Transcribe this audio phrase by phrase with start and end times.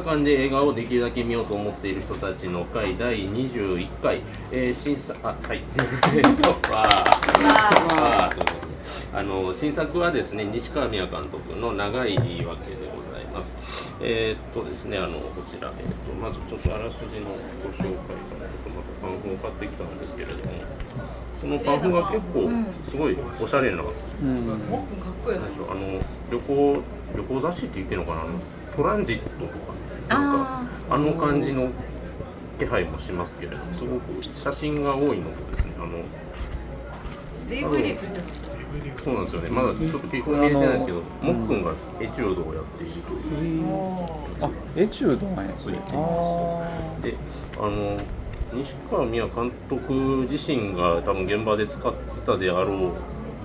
[0.00, 5.62] 映画館で映画をできるだけ見ようと思っている人たちの会第21回、えー、審査あはい。
[6.16, 8.00] えっとわー。
[8.00, 8.34] わー。
[8.34, 8.70] ということで
[9.12, 13.58] あの新作はですね西川宮監督の長い言い訳でございます。
[14.00, 20.40] えーっとですねあのこちら、えーっとまずちょっとあらすじのご紹介からちょっとまたパンフを買ってきたんですけれども。
[21.40, 22.50] このパンフが結構
[22.90, 24.46] すごいおしゃれな、うん。
[24.46, 25.00] もっくん。
[25.00, 25.38] かっこいい。
[25.38, 26.82] なんでしょうあの旅行
[27.16, 28.24] 旅行雑誌って言っていいのかな？
[28.76, 29.72] トランジットとかなんか
[30.90, 31.68] あの感じの
[32.58, 36.04] 気配もしますけれどもすごく写真が多いのとですねあの
[37.48, 38.22] DVD ついてる
[39.02, 39.50] そうなんですよね。
[39.50, 41.00] まだちょっと基本見えてないですけど。
[41.22, 43.64] もっくんがエチュードをやっているという
[44.40, 45.80] あエチュードなんやついていま
[46.98, 47.16] すで
[47.58, 47.98] あの
[48.52, 49.92] 西川宮監督
[50.30, 52.92] 自身が多分現場で使ってたであろう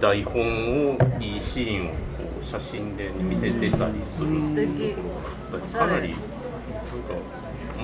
[0.01, 1.95] 台本をいいシーンをこ
[2.41, 4.95] う写真で見せてたりする素敵。
[5.73, 6.25] かなりなんか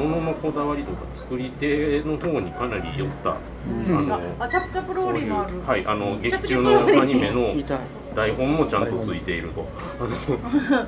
[0.01, 4.11] 物のこだわりとか作り手の方にかなり寄った、うん。
[4.11, 5.49] ああチャプチャプローリーもある。
[5.49, 7.53] そういうはいあの劇中のアニメの
[8.15, 9.65] 台本もちゃんとついていると。
[9.99, 10.85] あ の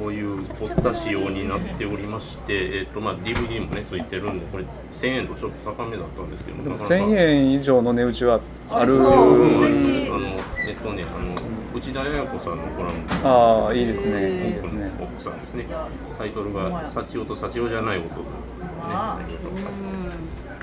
[0.00, 6.94] そういう凝った仕様になっておりまして、えっとまあ、DVD もねついてるんでこれ1000円とちょっと高めだったんですけどでもなかなか。
[6.94, 8.96] 1000円以上の値打ちはある。
[8.96, 9.40] そう。
[9.40, 9.50] うん。
[9.50, 10.26] 素敵あの
[10.66, 14.46] えっとねあの内田彩子さんのコラムああいいですね。
[14.46, 15.66] いいですね奥さんですね。
[16.18, 18.26] タイトルが「幸男と幸男じゃない男」ね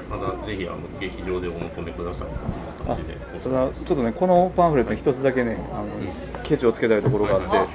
[0.10, 2.28] まだぜひあの劇場でお求めください。
[2.28, 5.86] という感あじでただちょっとねこのパンフレットに一つだけねあの
[6.44, 7.68] ケチをつけたいところがあって、はい。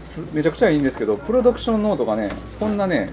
[0.00, 3.10] すめちゃくちゃいいんですけどプロダクションノートがねこんなね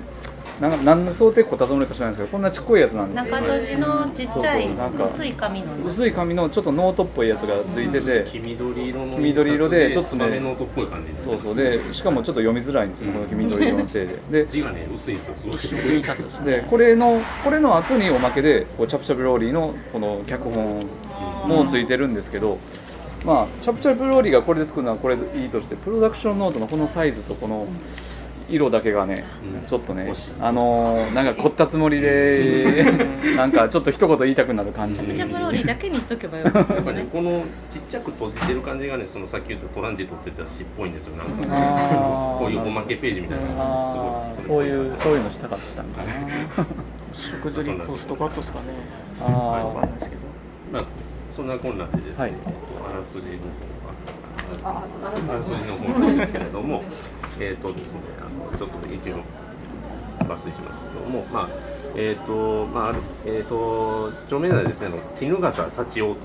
[0.59, 3.31] なん何の想定こたつもりか知らないんですけどこんなちっこいやつなんですよ。
[3.31, 4.69] 中綴じのちっちゃい
[5.05, 11.55] 薄い紙の薄い紙のちょっとノートっぽいやつがついてて、黄緑色の黄緑色でちょっとねノートっぽい感じにそうそう。
[11.55, 14.43] でしかもちょっと読みづらいんですよこの黄緑色のせいで。
[14.43, 16.03] で字がね薄いんですよすごい
[16.45, 20.85] でこれのこれの後におまけでこうチャプチャプローリーのこの脚本
[21.47, 22.57] もついてるんですけど、
[23.23, 27.67] まあチャプチャプローリーがこれで作るのはこれでいいとしてプロダクションノートのこのサイズとこの
[28.49, 29.25] 色だけがね、
[29.61, 29.67] うん。
[29.67, 32.85] ちょっとねあのーなんか凝ったつもりで
[33.35, 34.99] なんかちょっと一言言いたくなる感じ。
[34.99, 41.27] チャプチャプローリーだけにしとけばよかったやっぱねねこのちっちゃく閉じてる感じがねそのさっき言ったトランジットって言った詩っぽいんですよなん。
[41.27, 41.47] かね
[42.39, 44.31] こういうおまけページみたいな。
[44.37, 46.65] すごそういうそういうのしたかったんかな。
[47.13, 48.65] 食事にコストカットですかね。
[49.21, 50.21] あわかんないですけど。
[50.71, 50.81] まあ
[51.35, 52.33] そんなこんなんでですね、はい。
[52.33, 52.49] えっと
[52.93, 53.23] あらすじの
[54.63, 56.83] あそうあらすじの方なんですけれども
[57.39, 58.01] えっとですね。
[58.19, 59.23] あのちょっと一応
[60.19, 61.25] 抜粋しますけども。
[61.31, 61.49] まあ
[61.95, 66.17] えっ、とまあえっ、と著名なですねあの衣笠幸男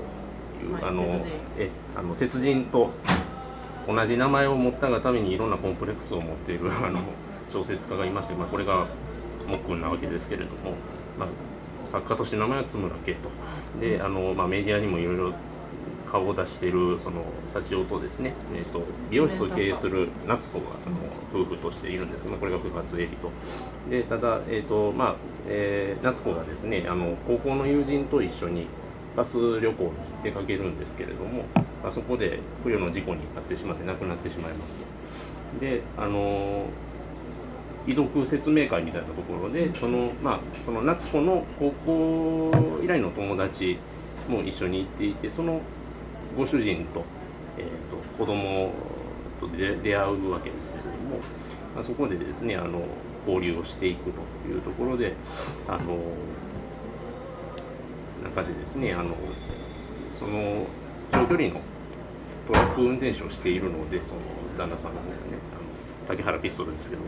[0.59, 1.31] という、はいあの鉄人。
[1.57, 2.91] えあの鉄人と
[3.87, 6.99] 同じ名前を持ったがためにいろんなコンプレックスを持っている あの
[7.51, 8.85] 小説家がいまして、まあ、これがも
[9.55, 10.75] っくんなわけですけれども、
[11.19, 11.27] まあ、
[11.85, 13.29] 作家として名前は津村圭と。
[13.79, 15.33] であの、まあ、メディアにもいろいろ
[16.13, 20.95] 顔を出しているその幸男とですね、えー、と美容室を経営する夏子があの
[21.33, 23.31] 夫婦としているんですけど、これが不発エリと
[23.89, 25.15] でただ、えーとまあ
[25.47, 28.67] えー夏子がですねあの高校の友人と一緒に
[29.17, 29.91] バス旅行に
[30.23, 31.45] 出かけるんですけれども、
[31.81, 35.59] まあ、そこで不慮の事故に遭ってしまって亡くなってしまいますと。
[35.59, 36.65] であの
[37.85, 42.51] 遺族説明会みたいなところでその,、まあ、その夏子の高校
[42.83, 43.77] 以来の友達
[44.29, 45.59] も一緒に行っていてその
[46.35, 47.03] ご主人と,、
[47.57, 48.71] えー、と子供
[49.39, 51.17] と出出会うわけですけれども、
[51.75, 52.81] まあ、そこでですねあの
[53.27, 55.13] 交流をしていくというところで
[55.67, 55.97] あの
[58.23, 59.15] 中でですねあの
[60.11, 60.65] その
[61.11, 61.61] 長距離の
[62.47, 64.21] トラック運転手をしているのでその
[64.57, 65.19] 旦那さんの方がね
[65.51, 65.61] あの
[66.07, 67.07] 竹原ピストルですけども、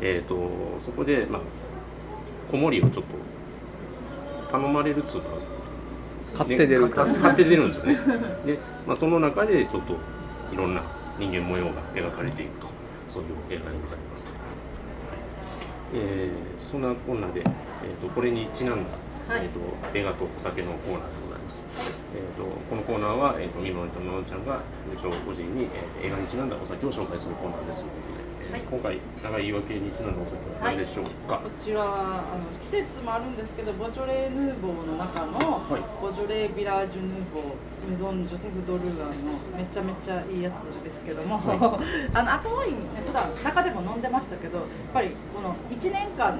[0.00, 1.42] えー、とそこで、まあ、
[2.50, 5.28] 子守をちょっと頼まれるっつうか
[6.34, 7.98] 買って出るね買買って出るんですよね。
[8.46, 9.94] で、まあ、その中でちょっと
[10.52, 10.82] いろんな
[11.18, 12.66] 人間模様が描かれていくと。
[13.08, 14.40] そういう映画でございますと、はい。
[15.94, 18.90] えーそんなこんなで、えー、とこれにちなんだ、
[19.32, 19.46] はい。
[19.46, 19.60] えー、と
[19.96, 21.64] 映画とお酒のコーナーでございます、
[22.12, 27.80] えー、とこのコーナーは、えー、とみのりとちゃんが部長個人に、えー映画にちなんだお酒を紹介するコーナーです。
[27.80, 28.15] ということで、えー
[28.50, 28.60] はい。
[28.62, 35.34] 今回長い言い訳にちなんだお酒は何でしょうか、こちらあの季節もあるんですけどボジョレ・ヌーボーの中の、
[35.66, 35.82] はい。
[36.00, 41.40] ボジョレ・ビラージュ・ヌーボーメゾン・ジョセフ・ドルガンのめちゃめちゃいいやつですけども、
[42.14, 46.38] あの赤ワインね普段中でも飲んでましたけどやっぱりこの1年間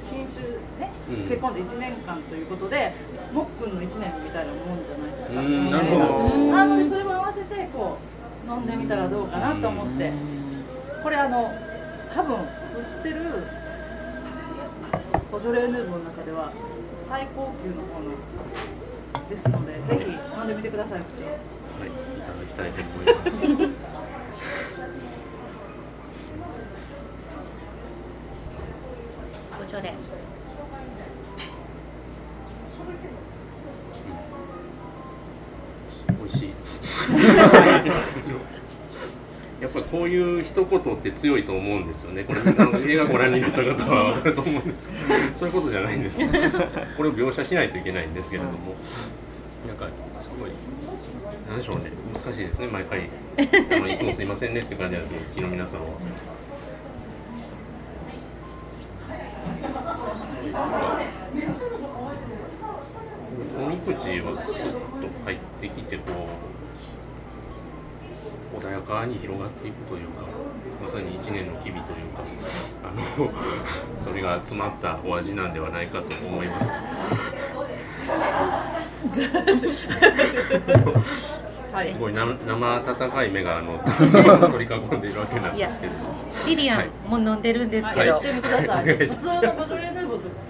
[0.00, 0.40] 新酒
[0.80, 1.14] ねうん。
[1.16, 2.92] 漬け込んで1年間ということで、
[3.32, 5.34] もっくんの1年みたいなもんじゃないですか、
[6.56, 7.98] なのでそれも合わせてこ
[8.48, 10.39] う飲んでみたらどうかなと思って。
[11.02, 11.52] これあの
[12.14, 13.20] 多分売ってる
[15.30, 16.52] ボジョレ・ヌーボーの中では
[17.08, 18.16] 最高級のもの
[19.28, 23.56] ですのでぜひ飲んでみてください部長はい、いただきたいと思います。
[23.56, 23.64] ボ
[29.66, 29.94] ジョレ
[36.08, 36.50] 美味しい。
[39.90, 42.24] こういう一言って強いと思うんですよね。
[42.24, 45.00] これあの映画ご覧になった方は分かると思うんですけど、
[45.34, 46.28] そういうことじゃないんですよ。
[46.96, 48.76] これを描写しないといけないんですけれども、
[49.66, 49.88] なんか
[50.20, 50.50] すごい。
[51.48, 53.08] なんでしょうね、難しいですね、毎回。
[53.76, 55.86] あのいつもすいませんねっていう感じなんですよ、昨日皆さんは。
[63.60, 66.59] 飲み口はスッと入ってきてこう
[68.58, 70.24] 穏やかに広がっていくというか
[70.82, 71.82] まさに一年の機微という
[72.14, 72.22] か
[72.82, 73.30] あの
[73.98, 76.72] それが詰まったお味なんではないかと思います
[81.72, 81.86] はい。
[81.86, 83.78] すごいな生温かい目があの
[84.50, 86.10] 取り囲んでいるわけなんですけれども。
[86.46, 86.88] リリアはい。
[87.06, 88.08] ンも飲んでるんですけど、はい。
[88.08, 88.84] やってみてください。
[88.84, 89.99] 普通のボジョレ・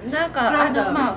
[0.09, 1.17] なんかあのまあ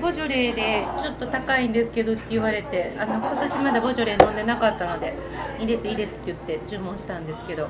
[0.00, 5.14] ボジョレでちょっと高いんですけどって言われてあの今年まだボジョレ飲んでなかったので
[5.58, 7.68] いいですいいですって言って注文したんですけど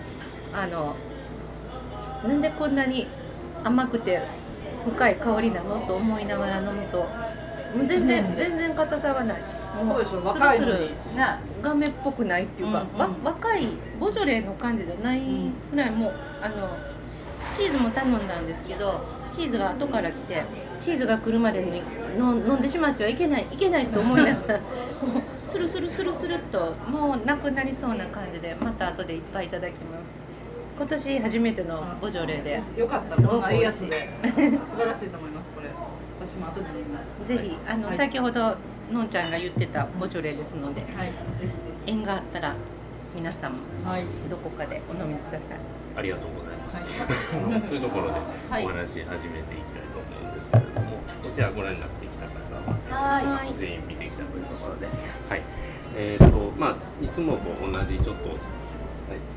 [0.52, 0.94] あの
[2.25, 3.06] なんでこんなに
[3.64, 4.20] 甘くて
[4.84, 7.06] 深い香りなのと思いながら飲むと
[7.88, 9.43] 全然全然硬さがない。
[9.72, 10.72] もそうでしょ若いのに。
[10.72, 11.26] スルスルね
[11.62, 12.99] 画面っぽくないっていうか、うんうん。
[12.99, 13.69] わ若い
[13.99, 15.22] ボジョレの感じじゃない
[15.70, 16.76] ぐらいもうあの
[17.54, 19.00] チーズも頼んだんですけど
[19.34, 20.44] チーズが後から来て
[20.81, 21.82] チーズが来るまでに
[22.19, 24.67] の飲んでしまってはいけないいけないと思いながらも
[25.19, 30.02] うスルスルスルスルっともうなくなりそうな感じでまた後でいっぱいいただきます。
[30.75, 32.62] 今年初めてのボジョレで。
[32.76, 33.17] よかった。
[33.17, 34.08] すごくいいやつで。
[34.25, 35.69] 素晴らしいと思いますこれ。
[36.20, 37.28] 私も後で飲みます。
[37.28, 37.96] ぜひあの、はい。
[37.96, 38.56] 先ほど
[38.90, 41.08] のんちゃんが言ってたボジョレですのではい。
[41.08, 41.52] ぜひぜ
[41.87, 42.55] 縁があったら
[43.14, 43.58] 皆さんも
[44.31, 45.58] どこかでお飲みください。
[45.96, 46.62] ありがとうございます。
[46.69, 46.85] はい。
[47.35, 48.12] あのというところで
[48.50, 48.64] はい。
[48.64, 53.26] お話し始めていきたいと思うんですけれども、こちらご覧になってきた方ははい。
[53.26, 55.43] はい全員見てきたというところで、はい。
[55.97, 58.37] えっ、とまあいつもと同じちょっと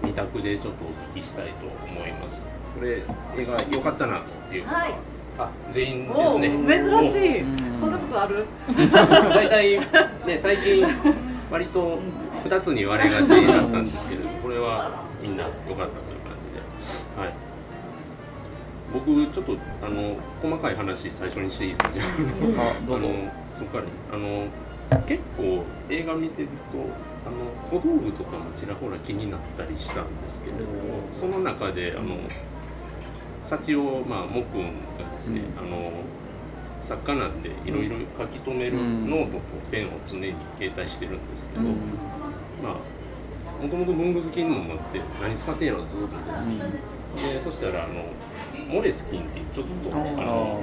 [0.04, 2.44] 二択でちょっとお聞きしたいと思います。
[2.77, 3.04] これ
[3.38, 4.66] 映画良かったなっていう。
[4.66, 4.94] 方は、はい。
[5.38, 6.50] あ全員ですおね。
[6.50, 7.42] 珍しい。
[7.42, 8.45] うんこんなことある？
[8.77, 9.80] 大体
[10.25, 10.88] ね最近
[11.51, 12.00] 割と
[12.45, 16.14] 2つに割れがちだったんですけれどこれはみんな良かったと
[17.15, 17.33] はい、
[18.94, 21.91] 僕ちょっとあの細かい話最初にしていいですか？
[21.94, 22.07] じゃあ
[22.71, 23.07] あどうぞ。
[23.07, 23.77] あのそこか。
[23.79, 24.47] らねあの
[25.07, 26.77] 結構映画見てると
[27.25, 30.69] あの小道具とかもちらほら気になったりしたんですけれども
[31.12, 32.17] その中であの
[33.44, 34.65] 幸夫まあモックン
[34.97, 35.91] がですね、あの
[36.81, 39.41] 作家なんでいろいろ書き留めるうんノートと
[39.71, 41.69] ペンを常に携帯してるんですけど、うん。
[42.62, 46.51] まあもともと文具好きにもなって何使ってんやろずっと思ってます、
[47.15, 48.05] でそしたらあの
[48.67, 50.60] モレスキンっていうちょっとあの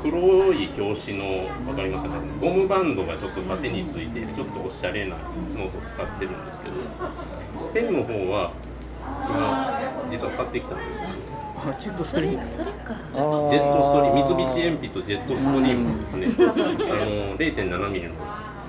[0.00, 2.14] 黒い表紙のわかりますか？
[2.16, 6.74] ねゴムバンドがちょっと縦についてちょっとおしゃれなノートを使ってるんですけど
[7.74, 8.52] ペンの方は
[9.28, 11.08] 今実は買ってきたんですよ。
[11.58, 12.42] あジェットスそトリーム。
[12.42, 12.70] れそれか。
[13.12, 14.26] ジェットストリーム。
[14.26, 16.26] 三菱鉛筆ジェットストリームですね。
[16.26, 18.14] あの0.7ミリの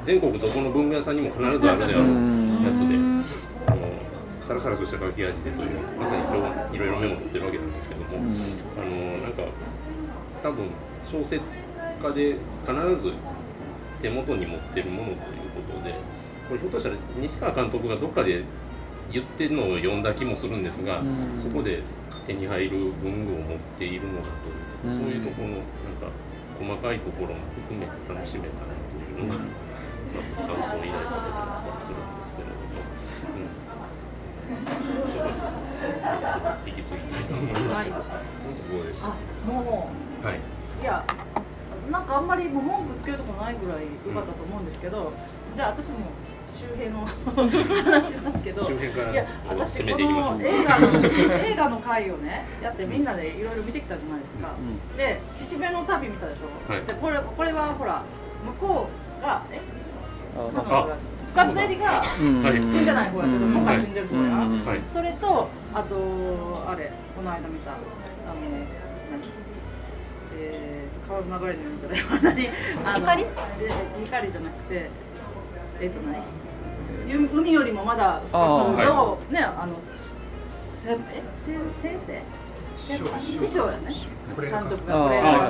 [0.04, 2.08] 全国どこの文具屋さんにも必ずあるであろう
[2.64, 2.96] やつで
[4.48, 9.44] サラサラとした書き味でというまさに今日いろいろメモ取ってるわけなんですけども、あのなんか
[10.42, 10.70] 多分
[11.04, 11.60] 小説
[12.02, 13.14] 家で必ず
[14.02, 15.18] 手元に持ってるものという
[15.52, 15.94] ことで
[16.48, 18.44] これひょっとしたら西川監督がどっかで
[19.12, 21.40] 言ってるのを読んだ気もするんですが、うん。
[21.40, 21.82] そこで
[22.26, 24.28] 手に入る文具を持っているのだ
[24.84, 24.96] という、うん。
[24.96, 25.64] そういうところのなん
[26.00, 26.12] か
[26.60, 29.40] 細かいところも含めて楽しめたなというのが、
[30.16, 32.84] まず感想を抱いたところだったりするんですけれども、
[33.28, 33.58] うん、
[36.66, 37.76] 引き継ぎたいと思います。
[37.76, 37.88] はい。
[38.88, 39.02] です。
[39.04, 39.90] あも
[40.24, 40.36] はい。
[40.36, 40.40] う
[40.82, 41.04] いや
[41.92, 45.14] なんかあんまりもう文句つけるとこないぐらい良かったと思うんですけど、
[45.56, 45.98] じゃあ私も
[46.54, 48.64] 周辺の 話しますけど。
[48.66, 50.38] 周辺からいや私こていきましょう。
[50.38, 50.88] の映画の
[51.34, 54.50] 映画の回をねやってみんなでいろいろ見てきたじゃないですか、
[54.96, 56.84] うで岸辺の旅見たでしょ、はい。
[56.86, 58.04] でこれこれはほら
[58.60, 58.90] 向こ
[59.20, 59.60] うがえ？
[60.38, 60.88] あなんか
[61.30, 62.86] 深津絵里が死ん。
[62.86, 63.10] でない。
[63.12, 63.54] 方やけど、うん。
[63.54, 64.66] 僕は死んでる方や、うん。
[64.66, 64.80] はい。
[64.92, 67.82] それとあとあれこの間見たあの
[68.42, 68.68] 何
[70.40, 72.50] えー、川の流れのようにじゃない何？
[72.86, 74.90] あの光えー光じゃなくて
[75.82, 76.24] えっ、と何？
[77.08, 78.38] ゆ海よりもまだ深く
[78.86, 80.14] の、ねあのし
[80.74, 80.98] せえ
[81.46, 83.20] せ先生？
[83.20, 83.68] 師匠。
[83.68, 83.96] やね。
[84.36, 85.46] これ監督がこれが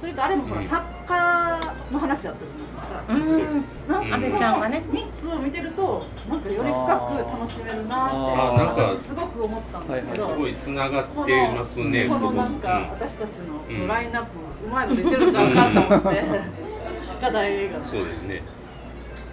[0.00, 0.66] それとあれもほら、うん。
[0.66, 1.60] 作家
[1.92, 3.92] の話だったじゃないですか。
[3.92, 4.00] うん。
[4.00, 4.82] なんか安倍ちゃんがね。
[4.90, 12.90] 3つを見てるとなんかより深く楽しめるなってあーなんか私すごく思ったんですけど、すごいつながってますねこのこのなんか、うん。
[12.90, 13.30] 私たち
[13.68, 13.80] うん。
[13.80, 14.30] のラインナップ、
[14.66, 16.22] うまいこと言ってるんちゃうかと思って、
[17.20, 18.42] が大映画そうですね。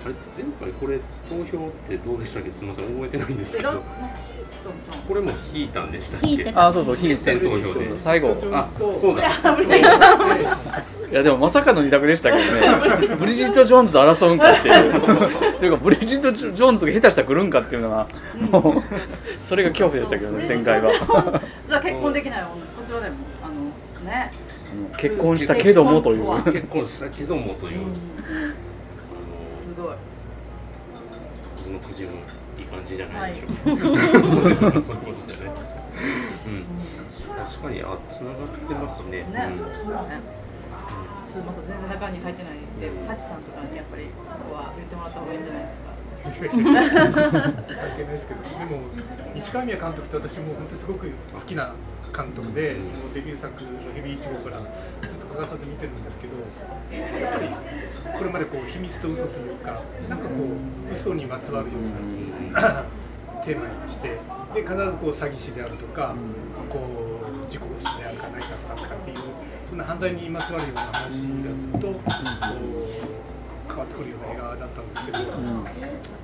[0.05, 2.51] あれ前回これ投票ってどうでしたっけ？
[2.51, 3.81] すみません覚えてないんですけど
[5.07, 6.51] これも引いたんでしたっけ？
[6.55, 9.23] あそうそうヒーセン投票で最後あそうだ。
[11.09, 13.15] いやでもまさかの二択でしたけどね。
[13.17, 15.01] ブリジット・ジョーンズと争うんかっていう。
[15.59, 18.07] というかブリジット・ジョーンズが下手したら来るんかっていうのが
[18.51, 18.83] もう
[19.39, 20.91] それが恐怖でしたけどね前回は。
[21.67, 24.31] じゃあ結婚できない女こっちはでもあのね、
[24.97, 26.43] 結婚したけどもという。
[26.51, 27.79] 結婚したけどもという、
[29.63, 29.95] すごい。
[31.57, 32.17] 僕のくじもいい
[32.67, 33.47] 感じじゃないでしょ。
[33.47, 34.53] うか、そうい。
[34.53, 35.75] う そういうことじゃないです。
[35.75, 35.81] か、
[36.45, 36.65] うん、
[37.45, 39.11] 確かにあつながってますね。
[39.11, 39.57] ね、うん。
[39.57, 40.21] そうだね
[41.33, 44.11] そうまた全然中に入ってないで、ハチさんとかにやっぱりこ
[44.49, 45.97] こは言ってもらった方がいいんじゃないですか。
[46.27, 48.81] 関係ないですけどでも
[49.35, 51.73] 石川宮監督って私も本当にすごく好きな
[52.17, 54.61] 監督で、もうデビュー作の「ヘビー1号」から
[55.01, 56.33] ずっと欠かさず見てるんですけど
[56.91, 57.47] やっぱり
[58.17, 60.33] これまでこう秘密と嘘というかなんかこ
[60.89, 62.85] う嘘にまつわるような
[63.45, 64.17] テーマにして
[64.55, 66.15] で必ずこう詐欺師であるとか、
[66.69, 66.79] こ
[67.47, 69.17] う事故死であるかないかとかっていう
[69.65, 73.26] そんな犯罪にまつわるような話がずっとこう
[73.67, 75.19] 変わってくるような映画だったんですけど、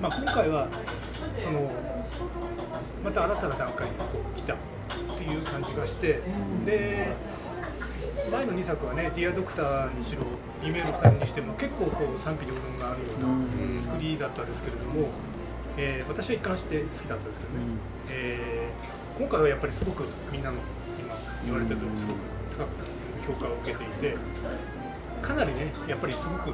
[0.01, 0.67] まあ、今回は
[1.41, 1.71] その
[3.03, 4.57] また新たな段階にこう来たっ
[5.17, 6.21] ていう感じがして
[6.65, 7.13] で
[8.31, 10.23] 前の2作はね「ディアドクター」にしろ
[10.63, 15.09] 「夢の2人」にしても結構こう賛否両論があるような作りだったんですけれども、
[15.77, 17.65] えー私は一貫して好きだったんですけどね、
[18.09, 20.57] えー今回はやっぱりすごくみんなの
[20.99, 22.17] 今言われた通りすごく
[22.57, 22.67] 高く
[23.27, 24.17] 評価を受けていて
[25.21, 26.49] かなりねやっぱりすごく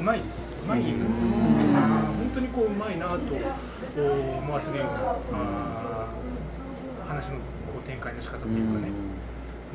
[0.00, 0.22] うまいう
[0.66, 5.16] まい本当にこううまいなと思わせるような
[7.06, 7.42] 話のこ
[7.78, 8.90] う展開の仕方というかね、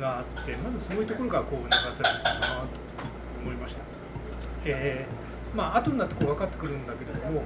[0.00, 2.66] があってまずすごいところがこう流されるかなと
[3.42, 3.82] 思いました。
[4.64, 7.42] えーまあ後になってこう分かってくるんだけれども、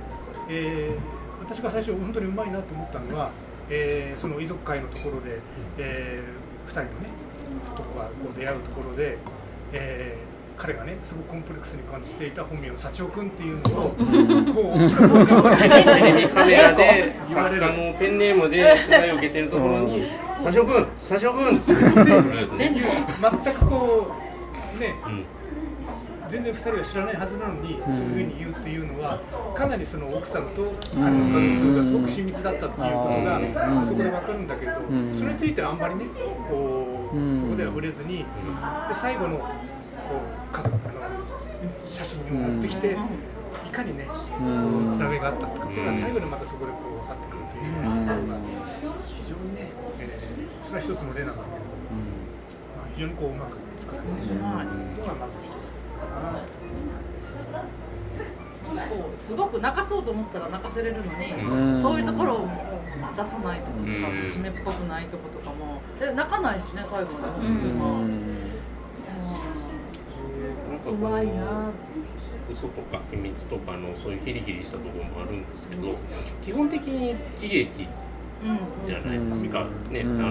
[0.48, 1.00] えー
[1.42, 3.30] 私が最初本当にうまいなと思ったのは、
[3.68, 5.42] えーその遺族会のところで、
[5.78, 6.24] え
[6.66, 6.92] 2人のね
[7.74, 9.18] 男がこう出会うところで、
[9.72, 10.29] えー
[10.60, 13.90] 彼がねすごくコンプレックスに感じていた本名幸男君っていうのを
[14.52, 14.78] こう
[16.34, 20.02] カメラで作家のペンネームで取材を受けてるところに
[20.44, 22.86] 「佐々君佐々君!」って言う。
[23.44, 24.14] 全くこ
[24.76, 25.24] うねうん
[26.28, 29.18] 全然2人は知らないはずなのに、そういうふうに言うっていうのは
[29.56, 33.38] かなりその奥さんと彼の家族がすごく親密だったっていうことが、
[33.80, 33.86] うん。
[33.86, 35.12] そこで分かるんだけど、ん。
[35.12, 36.04] それについてはあんまりね
[36.48, 37.36] こう、うん。
[37.36, 38.24] そこでは触れずに、で
[38.94, 39.40] 最後の
[40.10, 40.82] こう家族の
[41.86, 44.88] 写真にも持ってきて、いかにねこうん。
[44.88, 48.38] うつながりがあったってことが最後にまたそこでこう分かってくるっていうところが
[49.06, 51.80] 非常にね、えーそれは一つの例なんだけれども、
[52.76, 54.50] まあ、非常にこううまく作られているの
[55.06, 56.36] がまず一つかな。
[56.36, 56.44] と。
[58.94, 61.82] こうすごく泣かそうと思ったら泣かせれるのに、うん。
[61.82, 62.48] そういうところを
[63.16, 64.20] 出さないとことか、うん。
[64.20, 67.54] 締めっぽくないとことかもで泣かないしね最後まで、うん。
[67.54, 68.29] うんなん
[70.80, 71.72] かこの
[72.50, 75.94] 嘘とか秘密とかのそういうヒリヒリしたところもあるんですけど
[76.44, 77.86] 基本的に喜劇
[78.42, 80.30] うんじゃないですか、ね、うんあ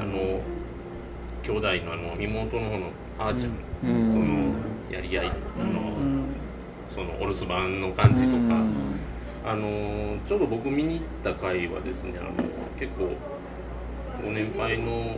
[0.00, 0.40] あの
[1.42, 4.52] 兄弟のあの妹の方のあーちゃんうとん。
[4.52, 4.54] の
[4.90, 6.24] やり合い、あのうん
[6.90, 8.92] そのお留守番の感じとか、うん。
[9.44, 12.30] あのちょうど僕見に行った回はですねあの
[12.78, 13.10] 結構
[14.24, 15.16] ご年配の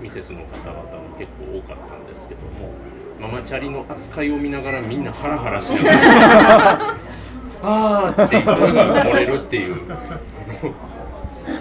[0.00, 2.72] ミセスの方々も結構多かったんですけども
[3.20, 6.78] ママチャリの扱いを見ながらみんなハラハラしながら
[7.62, 9.76] あーっていう声が漏れるっていう。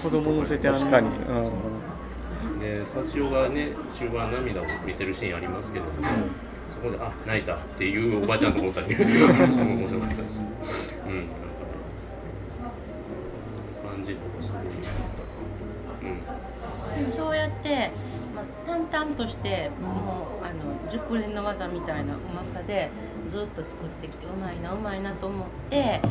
[0.03, 1.11] 子供乗せてあの確かに、う
[2.57, 2.59] ん。
[2.59, 5.85] で幸男がね終盤涙を見せるシーンありますけど、
[6.67, 10.41] そこで「あ泣いた」っていうおばちゃんと思ったりすごい面白かったです。
[11.07, 11.39] うんなんかね。
[13.83, 15.28] 感じとかすごいうん
[17.15, 17.91] そうやって、
[18.39, 22.89] まあ、淡々としてもうあの熟練の技みたいなうまさで
[23.27, 26.01] ずっと作ってきてうまいなうまいなと思って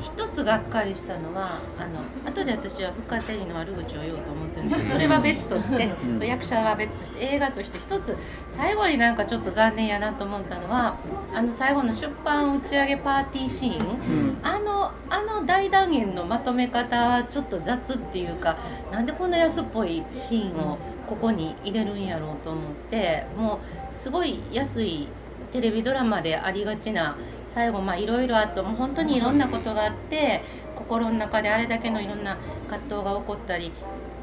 [0.00, 6.26] 一つがっかりしたのはあの後で私は深手の悪口を言おうと思ってるんですけどそれは別として、うん。
[6.26, 8.16] 役者は別として映画として一つ
[8.50, 10.98] 最後になんかちょっと残念やなと思ったのは
[11.34, 13.86] あの最後の出版打ち上げパーティーシーン。
[13.86, 13.92] う
[14.32, 14.38] ん。
[14.42, 18.58] あのあの大断言のまとめ方はちょっと雑っていうか
[18.92, 23.60] なんでこんな安っぽいシーンをここに入れるんやろうと思っても
[23.94, 25.08] うすごい安い
[25.52, 27.16] テレビドラマでありがちな
[27.48, 30.42] 最後まあいろいろあってもう本当にいろんなことがあって
[30.76, 32.36] 心の中であれだけのいろんな
[32.68, 33.72] 葛藤が起こったり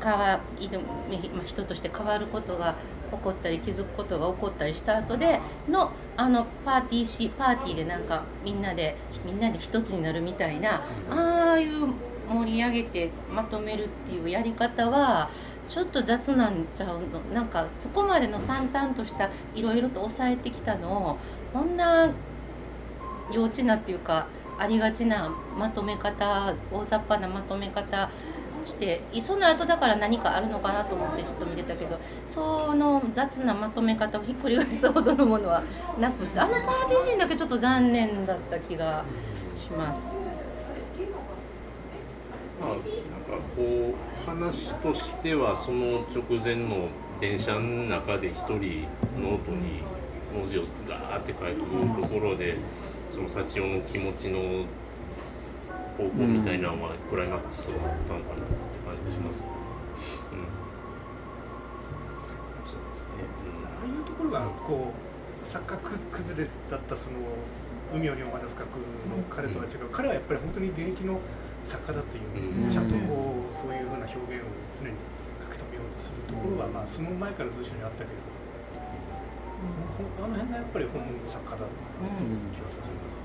[0.02, 0.40] 変わ
[1.46, 2.76] 人として変わることが
[3.12, 11.88] 起こったり気づくことが起こったりした後でのあのパーティーしパーティーでなんかみんなでみんなで一つになるみたいなああいう
[12.28, 15.30] 盛り上げてまとめるっていうやり方は
[15.68, 17.20] ちょっと雑なんちゃうの？
[17.34, 21.18] なんかそこまでの淡々としたいろいろと抑えてきたのを
[21.54, 22.12] こんな
[23.32, 24.28] 幼稚なっていうか
[24.60, 28.10] ありがちなまとめ方大雑把なまとめ方
[28.66, 35.64] してその後だから何かあるのかなと思ってちょっと見てたけどその雑なまとめ方をひっくり返すほどのものは
[36.00, 39.04] なくてあのパーティーシーンだけちょっと残念だった気が
[39.56, 40.25] します。
[42.60, 46.88] まあ、なんかこう話としてはその直前の
[47.20, 48.88] 電車の中で一人
[49.22, 49.84] ノートに
[50.34, 51.66] 文字をガーって書いてる
[52.02, 52.58] ところで、
[53.14, 54.40] その幸夫の気持ちの
[55.98, 58.44] 方向みたいなのはクライマックスがあったのかなって
[58.84, 59.42] 感じがします。
[59.42, 60.44] うん、
[62.68, 63.24] そうですね。
[63.80, 67.16] ああいうところがこう作家崩れだったその
[67.94, 71.20] 海よりもまだ深くの彼とは違う、彼はやっぱり本当に現役の
[71.66, 72.30] 作家だっていう、
[72.64, 72.70] うん。
[72.70, 74.94] ちゃんとこうそういうふうな表現を常に
[75.50, 78.22] 書き留めようとするところは、まあその前から随所にあったけど、
[80.22, 81.74] あの辺がやっぱり本物の作家だった
[82.54, 83.18] 気がさせます。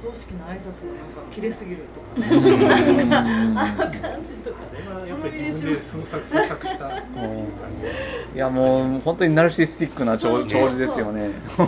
[0.00, 2.26] 葬式の挨拶がなんか綺麗すぎるとか。
[2.26, 4.64] ねなんかあの感じとか。
[5.06, 8.34] やっぱり自分で創作創作した感じ。
[8.34, 11.30] いやもう本当にナルシスティックな長長寿ですよね。
[11.54, 11.66] ク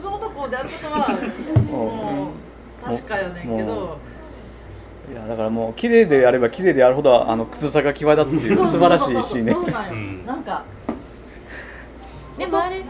[0.00, 1.08] ズ男であることは
[1.70, 2.48] もう。
[2.80, 3.98] 確かよねんけもど
[5.10, 9.52] いやだからもう綺麗であれば綺麗であるほどあのクズさが際立つっていう素晴らしいシーンね。
[9.52, 9.70] そう。
[9.70, 10.26] なんよ、うん。
[10.26, 10.64] なんか
[12.36, 12.84] でもあれ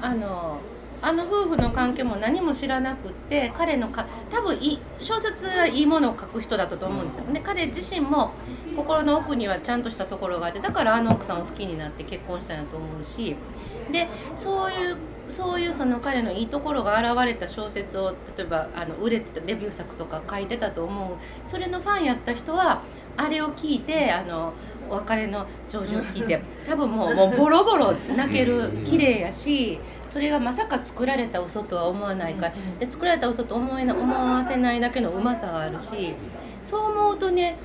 [0.00, 0.60] あの
[1.02, 7.24] あの夫婦の関係も何も知らなくって彼のか多分いい小説はいいものを書く人だったと思うんですよ。
[7.32, 8.32] で彼自身も
[8.76, 13.36] 心の奥にはちゃんとしたところがあってだからあの奥さんを好きになって結婚したんやと思うし。
[13.92, 14.96] でそういう
[15.28, 21.16] そういうその彼のいいところが現れた小説を例えばあの売れてたデビュー作とか書いてたと思う。
[21.48, 22.82] それのファンやった人は
[23.16, 24.52] あれを聞いてあの
[24.90, 36.14] お別れの長寿を聞いて多分もうもうボロボロ泣ける綺麗やしそれがまさか作られた嘘とは思わないからで作られた嘘と思えな思わせないだけのうまさがあるし
[36.64, 37.56] そう思うとね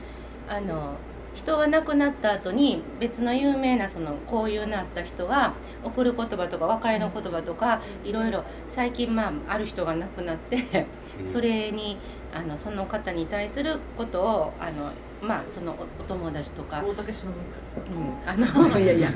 [0.48, 0.94] あの
[1.40, 5.54] 人が亡くなった後に別の有名なその交友のあった人が
[5.86, 10.86] 送る言葉とか別れの言葉とかいろいろ最近まあある人が亡くなって
[11.26, 11.98] それに
[12.34, 19.10] あのその方に対することをあのまあそのおお友達とか大竹しのぶみたいなうん、あの いやいや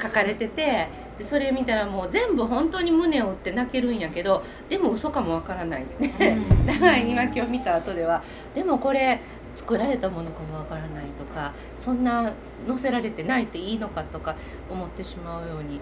[0.00, 6.38] 書かれててでそれ見たらもう全部本当に胸を打って泣けるんやけどでも嘘かもわからない、ね。
[6.66, 8.22] だから今今日見た後では
[8.54, 9.20] でもこれ
[9.58, 12.32] 作られたものかもわからないとかそんな
[12.68, 14.36] 載せられてないっていいのかとか
[14.70, 15.80] 思ってしまうように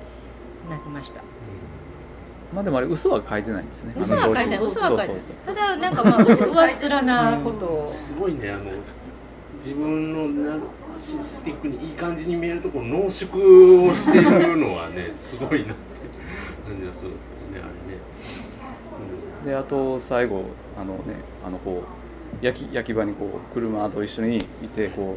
[0.71, 1.21] なりました。
[2.55, 3.93] まあでもあれ嘘は書いてないんですね。
[3.99, 4.59] 嘘は書いてない。
[4.59, 5.07] 嘘は書いてない。
[5.07, 8.71] そうそうそうただなんかまあ上っ面なことをすごいねあの
[9.59, 10.63] 自分のナル
[10.99, 15.83] システィックにいい感じに見えるところ濃縮をしてるのはね すごいなって
[16.67, 18.01] 感じがするんですよねあれね、
[19.45, 20.45] であと最後
[20.79, 21.96] あのねあのこう
[22.41, 25.17] 焼き焼き場にこう車と一緒にいてこ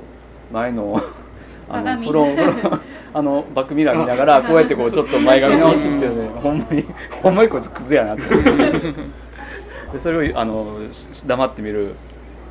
[0.52, 1.00] う前の
[1.69, 2.08] あの鏡。
[2.08, 2.82] フロンフロン
[3.13, 6.86] あのバックミラー見ながらこうやってこうちょっと前髪直すっていうねほんまに
[7.22, 8.24] ほんまにこいつクズやなって。
[9.93, 11.93] でそれをあのし黙ってみる。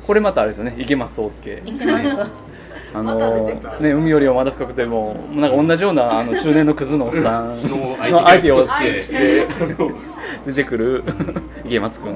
[0.05, 1.57] これまたあれですよね池松壮亮。
[2.91, 3.47] あの
[3.79, 9.47] ね海よりもまだ深くてもなんか同じようなあの中年のクズのおっさんのの相手をして。
[10.45, 11.03] 出てくる
[11.65, 12.15] 池松君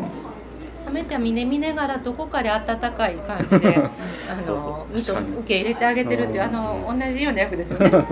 [0.93, 3.77] 冷めた峰見ながらどこかで温かい感じで
[4.29, 4.69] あそうそう。
[4.71, 7.89] の見と確かに受け入れてあげてるっていうあの同じような役ですよね。
[7.91, 8.07] そうで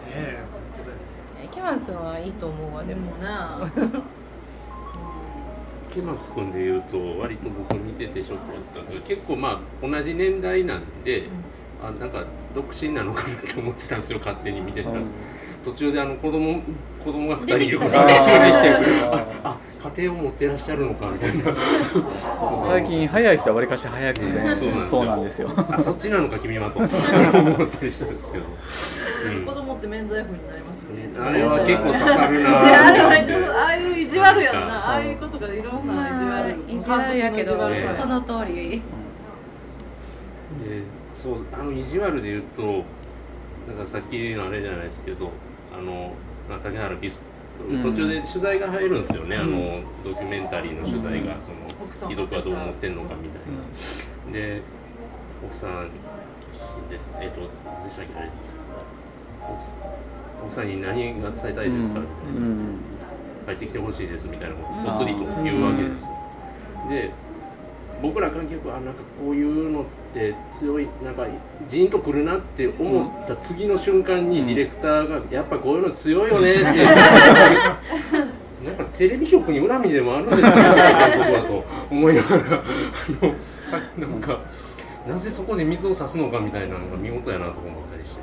[0.00, 0.52] すね。
[1.44, 3.28] 池松君はいいと思うわででももね
[5.92, 11.24] 池松君でいうと割と僕見ててショックだったんだけど結構まあ同じ年代なんで、
[11.82, 15.00] あなんか独身なのかなって思ってたんですよ勝手に見てたら、
[15.64, 16.60] 途中であの子供
[17.04, 18.38] 子供が2人いるか出てきた
[18.80, 19.00] ね。
[19.00, 19.56] らああ
[19.96, 21.44] 家庭を持ってらっしゃるのかみたいな。
[21.44, 25.50] ー最近早い人はわりかし早くて、ね、そうなんですよ。
[25.56, 26.78] あそっちなのか君はと。
[26.78, 26.90] 思っ
[27.68, 29.44] たりしたんですけど、うん。
[29.44, 31.10] 子供って免罪符になりますよね。
[31.18, 34.88] あれは結構刺さるいなやあれはーちょっとああいう意地悪やんな。
[34.90, 36.56] ああいうことがいろんな意地まあ悪。
[36.68, 37.56] 意地悪やけど
[37.96, 38.82] その通り。
[40.64, 42.84] でそうあの意地悪で言うと
[43.66, 45.30] なんかさっきのあれじゃないですけど
[45.72, 46.12] あの
[46.48, 47.22] まあ竹原ピス
[47.68, 49.52] うん途中で取材が入るんですよね、あうん。
[49.52, 51.42] のドキュメンタリーの取材が、うん。
[51.42, 51.50] そ
[52.06, 53.42] の遺族はどう思ってんのかみたい
[54.26, 54.62] な、で
[55.44, 55.90] 奥さん
[56.88, 58.30] でえっ、と何でしたっけあれ
[59.48, 59.74] 奥さん
[60.42, 62.78] 奥さんに何が伝えたいですか、みたいなうん。
[63.46, 66.10] 帰ってきてほしいですみたいなことをぽつりと言うわけですよ。
[66.88, 67.10] で
[68.00, 70.01] 僕ら観客はなんかこういうのって
[70.50, 71.26] 強いなんか
[71.68, 76.64] ジーンとくるなって思った次の瞬間にディレクターが「やっぱこういうの強いよね」って
[78.64, 80.62] なんかテレビ局に恨みでもあるんですかね
[81.18, 82.42] 僕はと思いながら。
[82.42, 83.34] あの
[83.68, 84.40] さなんか
[85.08, 88.22] なぜそこで水を差すのかみたいなのが見事やなと思ったりして。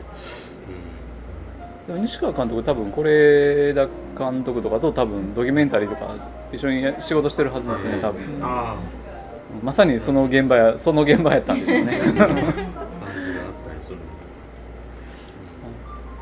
[1.88, 6.14] でも西川監督多分是枝監督とかと多分ドキュメンタリーとか
[6.54, 7.44] 一緒に仕事して。
[7.44, 8.76] るはずですね多分うん、あ
[9.64, 12.02] まさにその現場やその現場やったんですよね。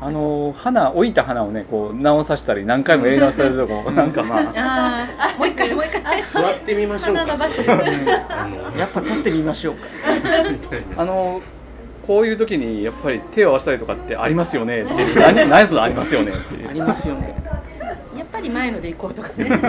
[0.00, 4.52] あの花置いた花をねこう直させたり何回もやり直されるとこ なんかまあ。
[4.54, 6.22] ああもう一回もう一回。
[6.22, 7.26] 座ってみましょうか。
[7.26, 9.88] やっぱ立ってみましょうか。
[10.96, 11.42] あの
[12.06, 14.82] こういう時にやっぱり手を合わせたりとかってありますよね。
[14.82, 17.36] って何何そのありますよねってありますよね。
[18.16, 19.60] やっぱり前ので行こうとかね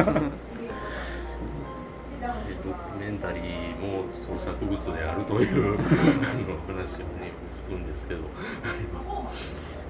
[3.20, 7.34] ンタリーも創作物であるというあの話をね
[7.68, 8.22] 聞くんですけど。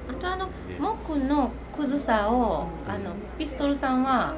[0.10, 4.36] あとあのもっくんのクズさをあのピストルさんは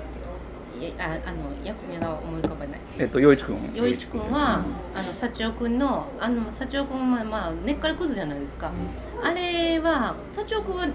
[0.82, 2.80] いああの役名が思い浮かばない。
[2.99, 3.58] えっと陽一君。
[3.73, 8.71] 陽一君はあの幸男君のあの幸男君はまあ根っからクズじゃないですか、
[9.23, 10.88] あれは幸男君は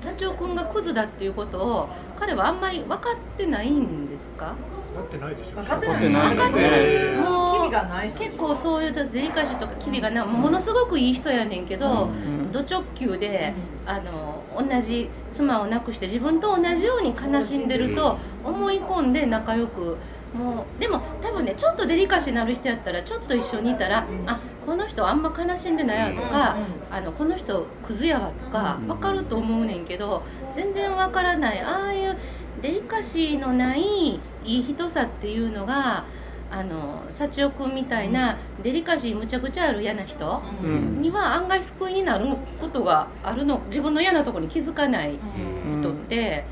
[0.00, 4.54] 幸男君がクズだっていうことを彼はあんまり分かってないんですか？
[4.94, 5.56] なってないでしょ。
[5.56, 6.00] 分かってない。
[6.00, 8.10] 分かってないもう機微がない。
[8.10, 13.52] 人結構そういうデリカシーとか機微がなものすごくいい人やねんけど、うんド直球で
[13.84, 19.96] あの同じ妻を亡くして自分と同じように悲しんでると思い込んで仲良く
[20.32, 26.56] もうでも多分ねちょっとデリカシーのある人やったらちょっと一緒にいたら、あこの人あんま悲しんでないやとか、
[26.92, 31.60] あのこの人クズやわとかうん分かると思うねんけど全然分からない。
[31.60, 32.16] ああいう
[32.64, 36.06] デリカシーのないいい人さっていうのが
[36.50, 41.02] あの幸男君みたいなデリカシーむちゃくちゃある嫌な人うん。
[41.02, 42.26] には案外救いになる
[42.58, 45.80] ことがあるの自分の嫌なところに気づかないうん。
[45.82, 46.44] 人って、で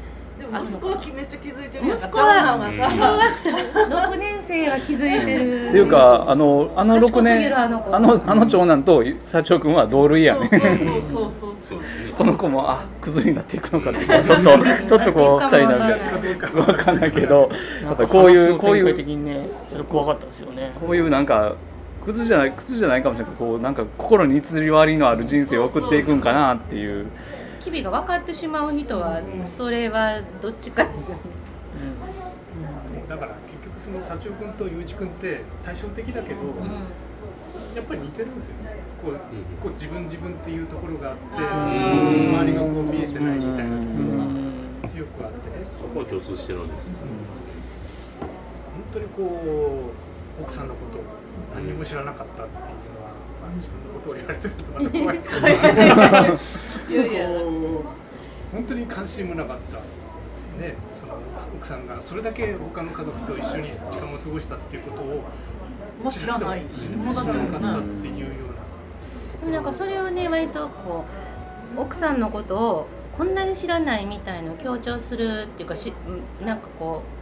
[0.59, 2.07] も息子はめっちゃ気づいてるやんか。
[2.07, 2.59] 息子は
[2.93, 5.69] 小学生6年生は気づいてる。
[5.69, 7.95] っていうかあのあの6賢すぎ年るあの子。
[7.97, 10.49] あのあの長男と幸男君は同類やね。
[10.49, 11.57] そうそうそうそうそうそう。
[11.63, 12.13] そうですね。
[12.19, 17.51] この子もあクズになっていくのかって ちょっとちょっとこう二人なんかわかんないけど
[17.83, 20.73] やっぱりこういうこういう的にねそれ怖かったですよね。
[20.79, 21.55] こういうなんか
[22.05, 23.35] クズじゃないクズじゃないかもしれない。
[23.35, 27.07] けどこうなんか心に偽り割りのある人生を送っていくんかなっていう
[27.63, 31.23] 機微が分かってしまう人はそれはどっちかですよね。
[32.95, 36.41] もうだから結局その幸男君と雄一君って対照的だけど、
[37.75, 38.77] やっぱり似てるんですよね。
[39.03, 39.15] こう
[39.61, 42.35] こう自分自分っていうところがあってうん。
[42.35, 44.83] 周りがこう見えてないみたいなところがうん。
[44.87, 45.51] 強くあって。
[45.51, 46.79] ねそこは共通してるんです。
[48.21, 49.93] 本当にこ
[50.39, 51.03] う奥さんのことを
[51.55, 52.59] 何にも知らなかったっていう
[52.99, 53.02] のは、
[53.43, 55.21] まあ、自分のことを言われてるとまた怖い。
[58.53, 59.79] 本当に関心もなかった、
[60.63, 61.15] ね、その
[61.57, 65.07] 奥さんがそれだけ他の家族と一緒に時間を過ごしたっていうことを
[66.03, 66.63] もう知らない。
[66.73, 68.27] 全然知らなかったっていうよ
[69.43, 69.53] うな。
[69.53, 71.05] なんかそれをね割とこ
[71.77, 75.93] う奥さんのことをこんなに知らないみたいのを強調するっていうかし
[76.41, 77.22] うんなんかこう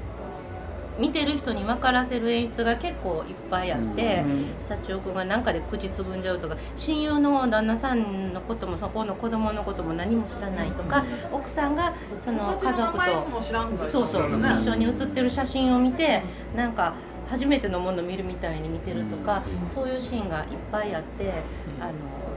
[1.00, 4.22] 見てる人に分からせる演出が結構いっぱいあって、
[4.62, 16.22] 幸男君が何かで口つぐんじゃうとか親友の旦那さんのこともそこの子供のことも何も知らないとか、奥さんがその家族とそうそうね一緒に写ってる写真を見て
[16.54, 16.94] なんか
[17.28, 21.32] 初めてのものを見るみたいに見てるとか、そういうシーンがいっぱいあって、
[21.80, 21.92] あの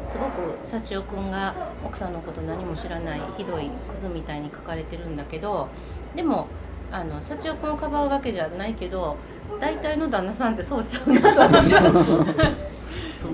[0.07, 5.69] すごく幸男君が奥さんのこと何も知らないひどいクズみたいに書かれてるんだけど
[6.15, 6.47] でも
[6.93, 9.17] あの幸男君をかばうわけじゃないけど
[9.59, 11.81] 大体の旦那さんってそうちゃうなと私は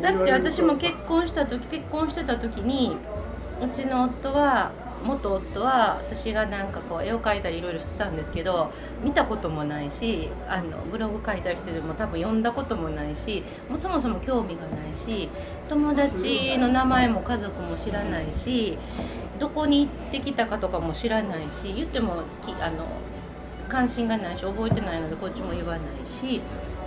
[0.01, 2.95] だって私も結婚した時結婚してた時に
[3.61, 4.71] うちの夫は
[5.03, 8.71] 元夫は私がなんかこう絵を描いたりいろいろしてたんですけど
[9.03, 15.29] 見たこともないしあのブログ書いたりしてても多分読んだこともないしもうそもそも興味がないし
[15.67, 18.77] 友達の名前も家族も知らないし
[19.39, 22.85] どこに行ってきたかとかも知らないし言ってもきあの
[23.69, 26.41] 関心がないし覚えてないのでこっちも言わないし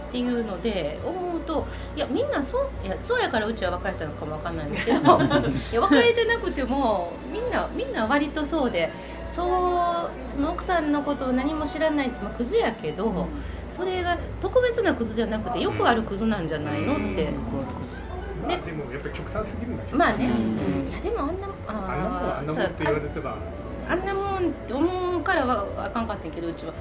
[0.09, 1.67] っていうので思うと
[1.97, 8.93] いやみんなそういやそうやからうちは別れたのかもわかんないんですけど いや別れてなくてもみんなみんな割とそうで
[9.33, 13.27] そうその奥さんのことを何も知らないって、まあ、クズやけど、
[13.71, 17.33] それが特別なクズじゃなくてよくあるクズなんじゃないのって。
[18.43, 19.97] まあでもやっぱり極端すぎるんだけど。
[19.97, 20.89] まあね、うん。
[20.91, 23.39] いやでもあんなあんなもんはあんなもんって言われてば
[23.89, 26.73] あんなもんって思うからはあかんかったんやけどうちは。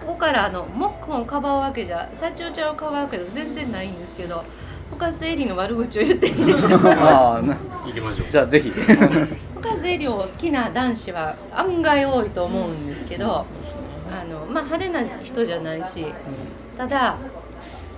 [0.00, 4.44] ここからあのもっくんをかばうわけじゃ社長ちゃんをかばうわけじゃ全然ないんですけど
[4.90, 6.76] 深津絵里の悪口を言っていいですか？
[6.92, 7.56] ああな
[7.86, 8.28] 行きましょう。
[8.30, 8.70] じゃあぜひ。
[8.70, 8.86] 深
[9.80, 13.26] 津絵里を好きな男子は案外多いと思うんですけど、
[14.10, 16.06] あのまあ派手な人じゃないし
[16.76, 17.16] ただ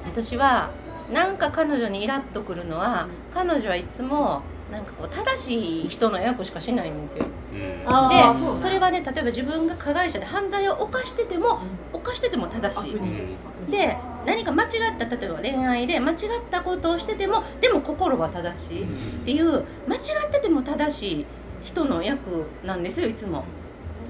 [0.04, 0.70] 私は
[1.12, 7.26] なんか彼女にイラッとくるのは彼女はいつもなんかこう正しい人の役しかしないんですよ。
[7.54, 7.94] うん。
[7.94, 11.60] あでーそれはね例えば自分が加害者で犯罪を犯してても
[11.92, 13.70] 犯してても正しい。
[13.70, 16.18] で何か間違った例えば恋愛で間違っ
[16.50, 18.84] たことをしててもでも心は正しい。
[18.84, 18.86] っ
[19.24, 19.98] ていう間違
[20.28, 21.26] ってても正しい
[21.62, 23.44] 人の役なんですよいつも。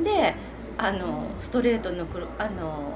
[0.03, 0.35] で
[0.79, 2.92] あのストレートの黒あの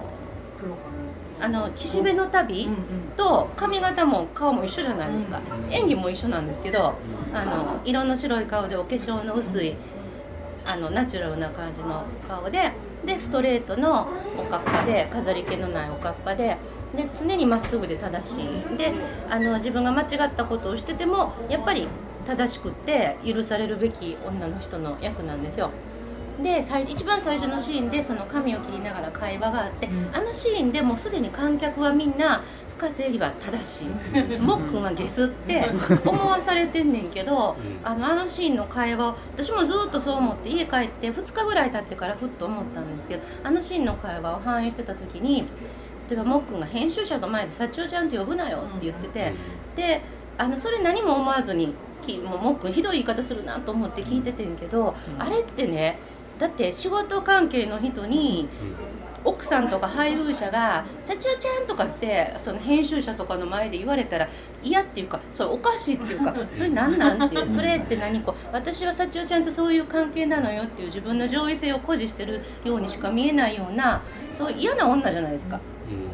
[1.40, 2.68] あの岸辺の旅、
[3.16, 6.94] と髪型も顔も一緒じゃないですか、演技も一緒なんですけど
[7.33, 9.76] あの色の白い顔でお化粧の薄い
[10.66, 12.72] あのナチュラルな感じの顔で
[13.05, 16.59] でストレートのおかっぱで飾り気のないおかっぱで
[16.94, 18.76] で常にまっすぐで正しい。
[18.76, 18.92] で
[19.31, 21.88] あの自分が間違ったことをしててもやっぱり
[22.26, 25.70] 正しくって許されるべき女の人の役なんですよ。
[26.42, 30.14] で最一番最初のシーンでその髪を切りながら会話があって、うん。
[30.14, 32.42] あのシーンでもうすでに観客はみんな
[32.79, 35.70] 深瀬絵里は正しい もっくんはゲスって
[36.05, 37.87] 思わされてんねんけどうん。
[37.87, 45.44] あのあのシーンの会話を私もずっとそう思って家帰って2日ぐらい経ってからふっと思ったんですけどあのシーンの会話を反映してた時に
[46.09, 49.33] 例えばもっくんが編集者の前で「社長ちゃんと呼ぶなよ」って言ってて。
[49.76, 50.03] で
[50.38, 55.22] あのそれ何も思わずにきもうもっくんひどい言い方するなと思って聞いててんけど、うん。
[55.22, 55.98] あれってね
[56.40, 58.48] だって仕事関係の人に
[59.24, 64.29] 奥さんとか配偶者が「社長ちゃん」とかってその編集者とかの前で言われたら
[64.62, 74.00] 嫌っていうかそれおかしいっていうか それ何なんっていうそれって何こう私は社長ちゃんとそういう関係なのよっていう自分の上位性を誇示してるようにしか見えないような
[74.33, 75.61] そう嫌な女じゃないですか。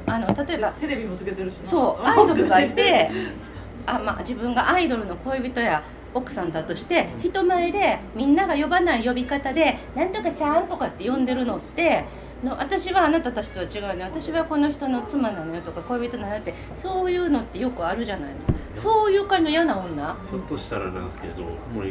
[0.07, 0.13] うん。
[0.13, 1.69] あの例えばテレビもつけてるしな。
[1.69, 3.11] そう アイドルがいて
[3.87, 5.83] あ、まあ、自分がアイドルの恋人や
[6.17, 12.05] 奥さんだとして人前でみんなが呼ばない呼び方で「なんとかちゃん」とかって呼んでるのって
[12.45, 18.53] の私はあなたたちとは違うね私はこの人の妻なのよとか恋人なのよってそういうのってよくあるじゃないですか。
[18.77, 20.17] そういう感じの嫌な女。
[20.31, 21.89] ひょっとしたらなんですけど、これ、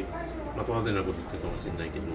[0.55, 2.05] 的外れなこと言ってるかもしれないけど、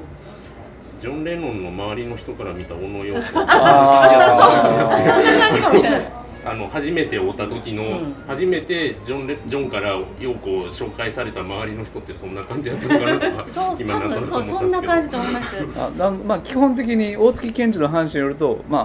[1.01, 3.23] ジョン・レノンの周りの人から見た小野洋子あ
[5.03, 8.15] そんな感じかもしれないあの初めて会った時の、うん。
[8.27, 15.67] 初めてジョンレジョンから陽子を紹介された周りの人ってそんな感じだったのかなとか そう今そうそんな感じと思います。
[15.77, 18.83] あなんまあ、基本的に大月健二の話によると、まあ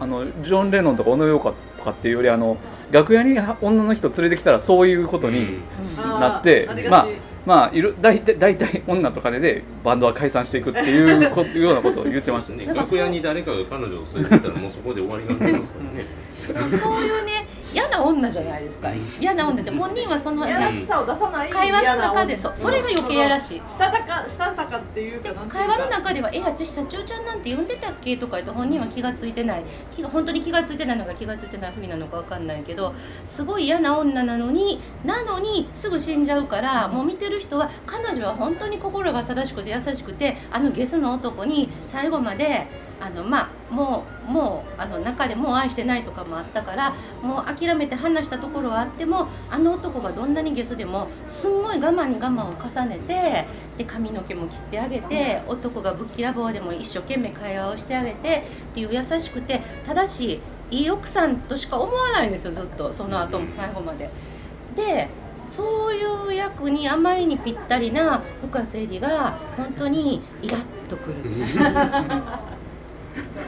[0.00, 2.56] お、あのジョン・レノンとか小野洋子とかっていうよりあの
[2.90, 6.20] 楽屋に女の人連れてきたらそういうことに、うん。
[6.20, 6.90] なってあーありがち。
[6.90, 7.06] まあ
[7.48, 12.66] まあいる大体大体女とかででバンドは解散していくっていうこ ようなことを言ってましたね。
[12.66, 16.06] ね、楽屋に誰かが彼女を連れてきたらもうそこで終わりになってますからね。
[16.54, 18.90] そういうね嫌な女じゃないですか。
[19.20, 23.58] 嫌な女って本人はそのやらしさを出さない会話の中でそうそれが余計やらしい。
[23.58, 25.66] したたかしたたかっていうかなんていうか。
[25.66, 29.62] 会話の中では「え私社長ちゃんなんて呼んでたっけ?」とか言って本人は気が付いてない。
[29.94, 32.94] 気が本当に気が付いてないのか気が付いてないふうなのか分かんないけど
[33.26, 42.66] すごい嫌な女なのになのにすぐ死んじゃうからもう見てる人は彼女は本当に心が正しくて優しくてあのゲスの男に最後まで
[43.00, 53.46] あのまあもうもうあの中でもう愛してないとかもあったからもう諦めて話したところはあってもあの男がどんなにゲスでもすんごい我慢に我慢を重ねて
[53.78, 64.10] で髪の毛も切ってあげて男がぶっきらぼうでも一生懸命会話をしてあげてっていう優しくて正しいいい奥さんとしか思わないんですよずっとその後も最後まで。
[64.76, 65.08] で
[65.50, 71.14] そういう役にあまりにぴったりな深津絵里が本当にイラッとくる。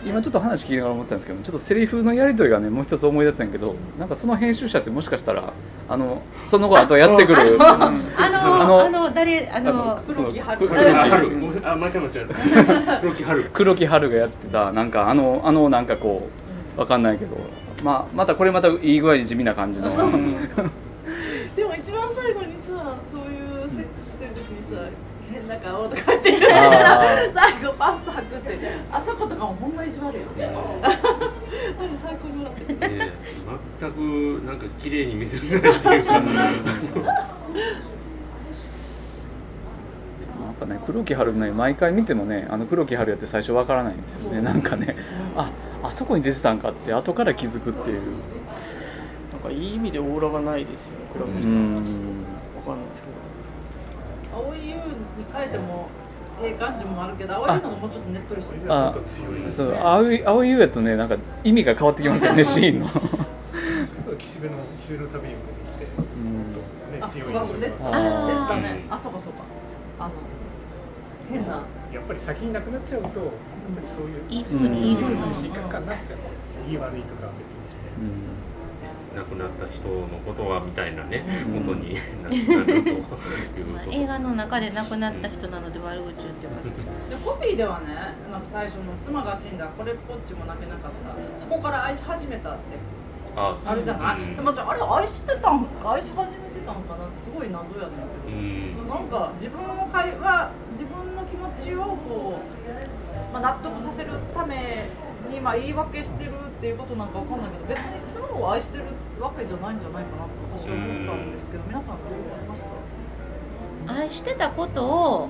[0.05, 5.53] 今ちょっと話聞きながら思ったんですけどちょっとセリフのやり取りがねもう一つ思い出せんけどなんかその編集者ってもしかしたら
[5.89, 10.69] あのその後あとやってくるあのあの誰れあのその黒木春。
[10.69, 11.63] くあ春。
[11.65, 12.29] あ毎回間違える
[13.01, 13.51] 黒木春。
[13.53, 16.29] 黒木春がやってたなんかあのあのなんかこ
[16.77, 17.37] うわかんないけど、
[17.83, 19.89] まあ、またこれまたいい具合に地味な感じの。
[21.57, 22.50] でも一番最後に
[25.61, 28.59] 変な顔とか言ってあ最後パンツ履くって
[28.91, 30.57] あそことかもほんま意地悪いよね。
[30.81, 30.89] あ
[31.83, 32.99] れ最高に笑ってる。
[32.99, 33.13] ね
[33.81, 33.97] 全く
[34.47, 36.51] なんか綺麗に見せれないっていうかな。
[40.51, 44.41] んかね黒木春ね毎回見てもねあの黒木春やって最初わからないんですよね。
[44.41, 44.97] なんかね
[45.37, 45.51] あ
[45.83, 48.01] あそこに出てたんかって後から気づくっていう。
[49.33, 51.77] なんかいい意味でオーラがないですよね倉う口さん、ん。
[51.77, 51.83] わ
[52.67, 53.30] かんないですけど
[54.33, 54.81] 青い優に
[55.33, 55.89] 変えても
[56.43, 66.53] ええ感じもあるけど青い優のがもうちょっとねっとりしてるもっと強いそう青い青い優やとねなんか意味が変わってきますよねシーンの、岸辺の岸辺の旅にてきてうん。
[66.53, 69.43] ねあ強いあ出ーたねあそうかそうか。
[69.99, 70.13] あの
[71.31, 71.63] 変な。
[71.93, 73.31] やっぱり先に亡くなっちゃうとやっ
[73.75, 76.71] ぱりそういういい風にいい風にいう失格感になっちゃう。
[76.71, 77.83] いい悪いとかは別にして。
[77.99, 78.30] うん
[79.17, 81.65] 亡くなった人のことはみたいなねうん。
[81.67, 86.85] ことになるというまあこと映画の中で亡くなった人なので悪口言ってますけど。
[87.19, 87.87] でコピーではね
[88.31, 90.93] なんか最初の妻が死んだこれっぽっちも泣けなかっ
[91.35, 91.41] た。
[91.41, 92.79] そこから愛し始めたって
[93.37, 94.37] ああるじゃない、うん。
[94.37, 98.89] でもじゃああれ愛してたんか愛し始めてたんかなってすごい謎やねんけうん。
[98.89, 104.87] ど、なんか自分を会話自分の気持ちをこう、まあ、納得させるため
[105.29, 108.85] に今言い訳してるっていうことなんかわかんないけど別に妻を愛してる
[109.21, 112.63] わけじゃないんじゃないかなと私は思ったんですけど皆さんどう思いまし
[113.87, 113.93] た？
[113.95, 115.29] 愛してたことを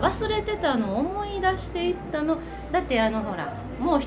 [0.00, 2.38] 忘れてたのを思い出していったの。
[2.70, 4.00] だってあのほらもう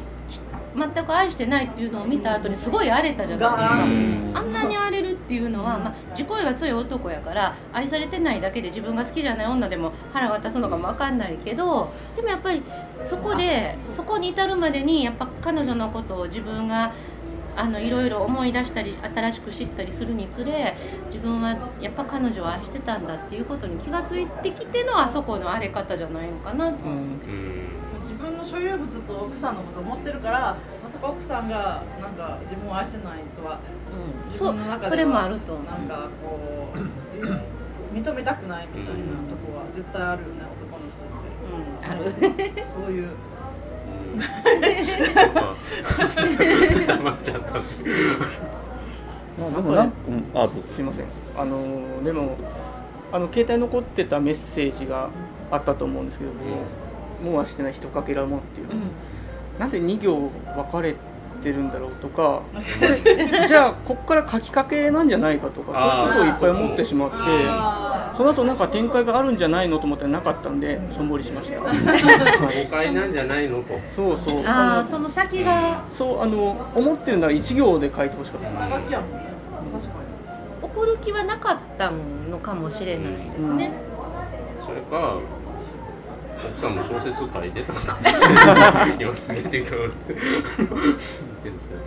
[0.76, 4.32] 全く愛してないっていうのを見た後にすごい荒れたじゃないですか、うん。
[4.36, 12.62] あんなに荒れるっていうのは、まあ、自己愛が強い男やから愛されてないだけで自分が好きじゃない女でも腹が立つのかも分かんないけどでもやっぱり
[13.06, 16.94] そこでそこに至るまでにやっぱ彼女のことを自分が
[17.58, 26.92] あのいろいろ思い出したり新しく知ったりするにつれ自分はやっぱ彼女を愛してたんだっていうことに気がついてきてのあそこの荒れ方じゃないのかなと、うん。
[26.92, 27.70] うん。
[27.85, 27.85] 自
[28.26, 33.60] 分の所有物と奥さんのことを思ってるからまさか奥さんがなんか自分を愛してないとは
[33.96, 35.54] うん、自そ分の中ではそれもあると。
[35.60, 36.78] なんかこう
[37.96, 41.30] 認めたくないみたいなとこは絶対あるよね男の人って。
[41.46, 42.12] うん、ある。
[42.12, 43.08] そういう。
[43.08, 44.20] うん。
[46.86, 47.52] 黙っちゃった。
[47.52, 47.96] んですけど
[49.40, 49.92] まあでもな、うん、
[50.34, 51.06] あすいません。
[51.38, 52.38] あのーでも
[53.12, 55.10] あの携帯に残ってたメッセージが
[55.52, 56.38] あったと思うんですけども、
[57.24, 58.92] もうはしてない人かけらもっていう、うん。
[59.60, 60.96] なんで2行分かれ
[61.44, 62.42] てるんだろうとか。
[63.48, 70.60] じゃあこっから書きかけなんじゃないかとかそういうことをいっぱい思ってしまってあその後なんか展開があるんじゃないのと思ったらなかったん。
[70.60, 71.60] でしょんぼりしました。
[71.60, 71.68] 誤
[72.72, 73.80] 解なんじゃないのと。
[73.96, 74.44] そうそう。
[74.44, 78.48] のああその先がそうあの思ってるなら1行で書いてほしかった。
[78.48, 79.12] です下書きやもん。
[79.12, 79.36] ね
[79.74, 80.06] 確か
[80.62, 83.06] 送る気はなかったのかもしれない
[83.38, 83.72] ですね、
[84.66, 85.18] それか
[86.48, 91.78] 奥さんも小説書いてたのかもしれないすげえ適当に言ってるんですよ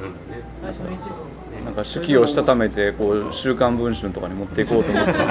[0.00, 5.30] なんでねに最初の一部なんか手記をしたためてこう週刊文春とかに持っていこうと思ってた今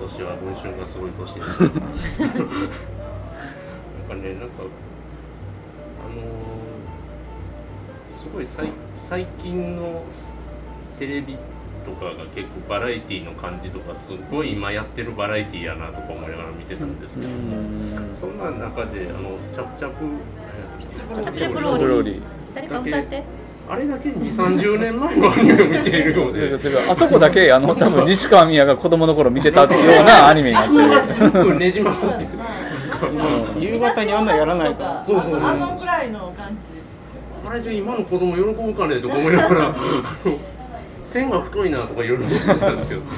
[0.00, 1.78] 年は文春がすごい年でしたなんか
[4.14, 4.62] ねなんか
[6.04, 6.68] あのー
[8.10, 10.02] すごい最最近の
[10.98, 11.36] テレビ
[11.88, 17.34] とかが結構バラエティの感じとかすごい今やってるバラエティやなとか思いながら見てたんですけども、
[18.12, 20.04] そんな中であのチャプチャプ
[21.22, 22.12] チャプチャプブローリ。
[22.12, 22.22] ー
[22.54, 23.24] 誰か歌って。
[23.70, 26.58] あれだけ2、30年前のアニメを見ているようで。
[26.88, 31.02] あそこだけあの 多分西川美也が子供の頃見てたっていうような アニメになってる。
[31.02, 32.30] すごくねじ曲がってる。
[33.60, 34.84] 夕方にあんなやらないか。
[34.84, 35.48] らそうそうそう。
[35.48, 36.78] あのぐらいの感じ。
[37.48, 39.74] あれじゃ今の子供喜ぶかねとか思いながら、
[41.08, 43.00] 線が太いなとかいろいろ思ってたんですけど。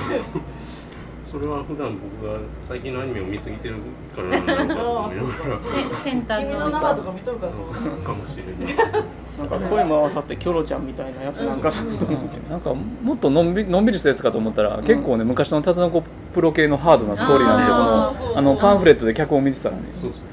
[1.24, 3.76] それは普段僕が最近のアニメを見すぎてる
[4.16, 5.60] からなんだろうかと思いながら。
[5.94, 9.04] せ先端君のか見とるからそうかもしれない。
[9.38, 16.02] なんか声も合わさってキョロちゃんみたいなやつなんかなと思ってなんかもっとのんびのんびりしたやつかと思ったら、結構ね昔のタツノコ
[16.34, 20.26] プロ系のハードなストーリーなんですよあのパンフレットで脚本見てたらねそうですね。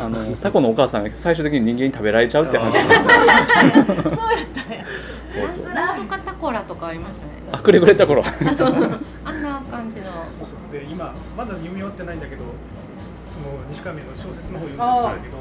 [0.00, 3.66] あのタコのお母さんが最終的に人間に食べられちゃうって話です そうやったん
[4.72, 4.84] や
[5.34, 7.32] そうそうなんとかタコラとかありましたね。
[7.52, 8.24] あくれぐれた頃。
[8.24, 9.00] あそう。
[9.24, 10.04] あんな感じの。
[10.26, 10.72] そうそう。
[10.72, 12.42] で今まだ読み終わってないんだけど
[13.32, 15.38] その西川明の小説の方を読んでるんだけど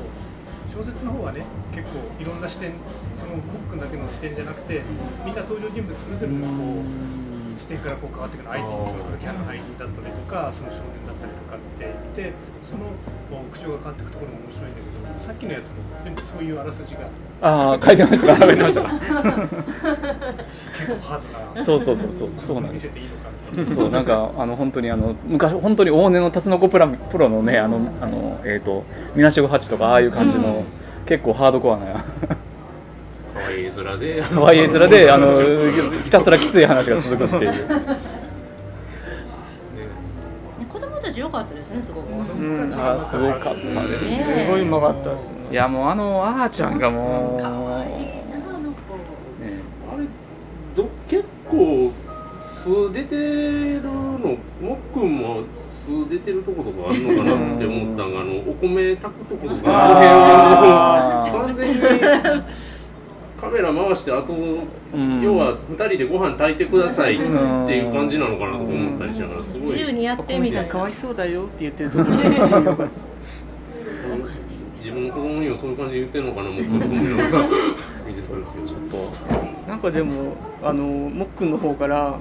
[0.74, 2.74] 小説の方はね結構いろんな視点
[3.16, 3.38] その
[3.70, 4.82] 僕だけの視点じゃなくて
[5.24, 6.84] みんな登場人物それぞれのこう
[7.64, 12.92] 視点からこう変わっていくの愛人その時の愛人だったりとかその少年だったりとかって言ってその
[13.32, 17.08] こう口調が変わっていくところも面白いんだけどさっきのやつも全部そういうあらすじが
[17.42, 18.38] ああ書いてました。
[18.38, 18.82] 書いてました。
[18.84, 19.08] 結構
[21.00, 22.88] ハードなそうそうそうそうそうなんです。
[22.88, 28.84] 見せていいのかみたいなそうなんかあの本当にあの昔本当に大根のタツノコプラプロのねあのあのえっ、と
[29.16, 30.64] みなしごハチとかああいう感じの、
[31.06, 32.04] 結構ハードコアな
[33.62, 34.22] い絵面で。
[34.22, 35.34] 可愛い絵面であの
[36.04, 37.54] ひたすらきつい話が続くっていう。
[40.72, 43.54] 子供たち良かったですねすごく、うんあーすごかった
[43.88, 44.46] ですね。
[44.46, 45.14] すごいうまかった。
[45.14, 47.44] ですねいやもうあのあーちゃんがもう、ね、
[49.94, 50.06] あれ
[50.76, 51.92] ど結構
[52.42, 61.24] 素出てるのもっくんも素出てるとことかあるのかなって思ったんがあのお米炊くとことか。
[61.32, 61.80] 完全に
[63.44, 65.22] カメラ回してあと、ん。
[65.22, 69.72] 要は2人でご飯炊いてくださいっていう感じなのかなとか思ったりしながらすごい。
[69.72, 71.90] 自由にやってみたいなかわいそうだよって言ってる。
[74.78, 77.46] 自分の子供にはそういう感じで言ってんのかなもっくんと思いながら
[78.08, 78.68] 見てたんですけど。
[78.68, 79.70] ちょっと。
[79.70, 82.18] なんかでもあのもっくんの方からあ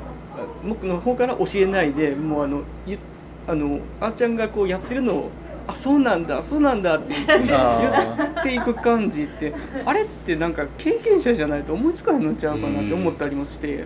[0.66, 2.99] もっくんの方から教えないでもうあのゆ
[3.47, 5.31] あのあーちゃんがこうやってるのを
[5.67, 9.55] あそうなんだそうなんだって言っていく感じって
[9.85, 13.85] あれってなんか経験者じゃないと思いつかへんのちゃうかなって思ったりもして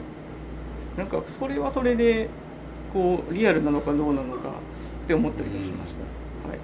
[0.96, 2.28] なんかそれはそれで
[2.92, 4.52] こうリアルなのかどうなのかっ
[5.06, 6.48] て思ったりもしました。
[6.48, 6.58] はい。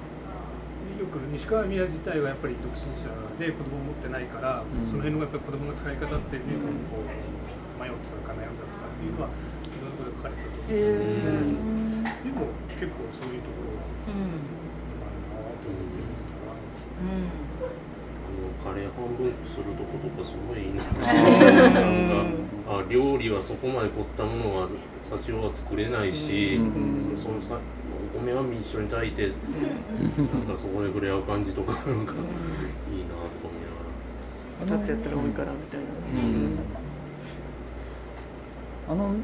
[0.98, 4.86] よく西川宮自体はやっぱり独身者で子供を持ってないから、うん。
[4.86, 7.10] その辺のやっぱり子供の使い方って随分こう
[7.82, 12.48] 迷ってたか悩んだとかっていうのはいろんなことが書かれてたと思うんですけど、でも
[12.80, 14.32] 結構そういうところはうん
[15.02, 17.50] あるなと思ってるんですけど、うんあ
[18.32, 22.08] のカレー半分こするとことかすごいいいななん
[22.66, 24.68] かあ料理はそこまで凝ったものは
[25.02, 27.58] 社長は作れないし、うんそのさ
[28.14, 32.14] お米は一緒に炊いて、なんかそこで触れ合う感じとかなんかいいなとか
[33.44, 34.80] 思いながら。
[34.80, 35.86] 2つやったら多いからみたいな。
[36.22, 36.58] うん
[38.90, 39.14] あの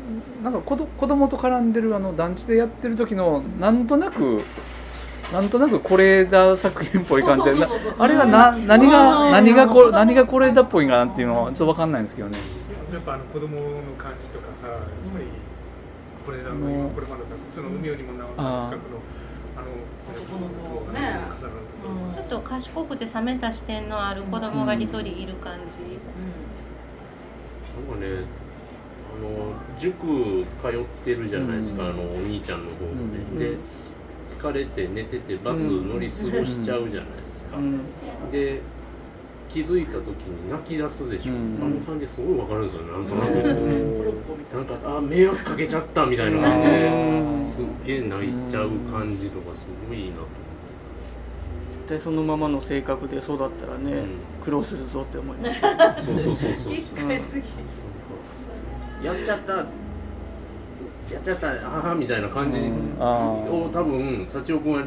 [0.43, 4.43] なんか子ど子供と絡んでるあの団地でやってる時のなんとなく
[5.33, 7.67] なんとなく是枝作品っぽい感じで
[7.99, 12.39] あれはな何がうん何がこ何が是枝っぽいんかなっていうのはちょっと分かんないんですけどね。
[12.93, 15.27] やっぱあの子供の感じとかさ、やっぱり
[16.25, 18.77] これだの今これまでさその海よりもなおあー。
[18.77, 18.99] 深くの
[19.57, 19.67] あの
[20.15, 20.49] 男の
[20.87, 20.99] 子ね
[22.15, 25.99] ちょっと賢くて冷めた視点のある子供が一人いる感じ、
[27.75, 28.25] なんかね、
[29.15, 31.91] あの塾通ってるじゃないですか、うん。
[31.91, 33.39] あのお兄ちゃんの方で、うん。
[33.39, 33.57] で
[34.29, 37.81] 疲れて寝ててバス乗り過ごしちゃうじゃないですか、うん。
[38.31, 38.61] で
[39.49, 41.59] 気づいた時に泣き出すでしょ、うん。
[41.63, 42.93] あの感じすごいわかるんですよね。
[42.93, 46.71] なんとなくですよね、プロッコみたいなんかあ迷惑かけちゃったみたいな感じう
[47.35, 47.39] ん。
[47.39, 50.23] ですっげえ泣いちゃう感じとかすごいいいなと
[51.73, 54.09] 絶対そのままの性格で育ったらね、うん。
[54.45, 55.97] 苦労するぞって思いました。
[56.05, 56.75] そうそうそうそう。
[59.03, 59.65] やっちゃった
[61.13, 62.59] やっちゃったああみたいな感じ
[62.99, 63.05] あ
[63.51, 64.85] を多分幸男君は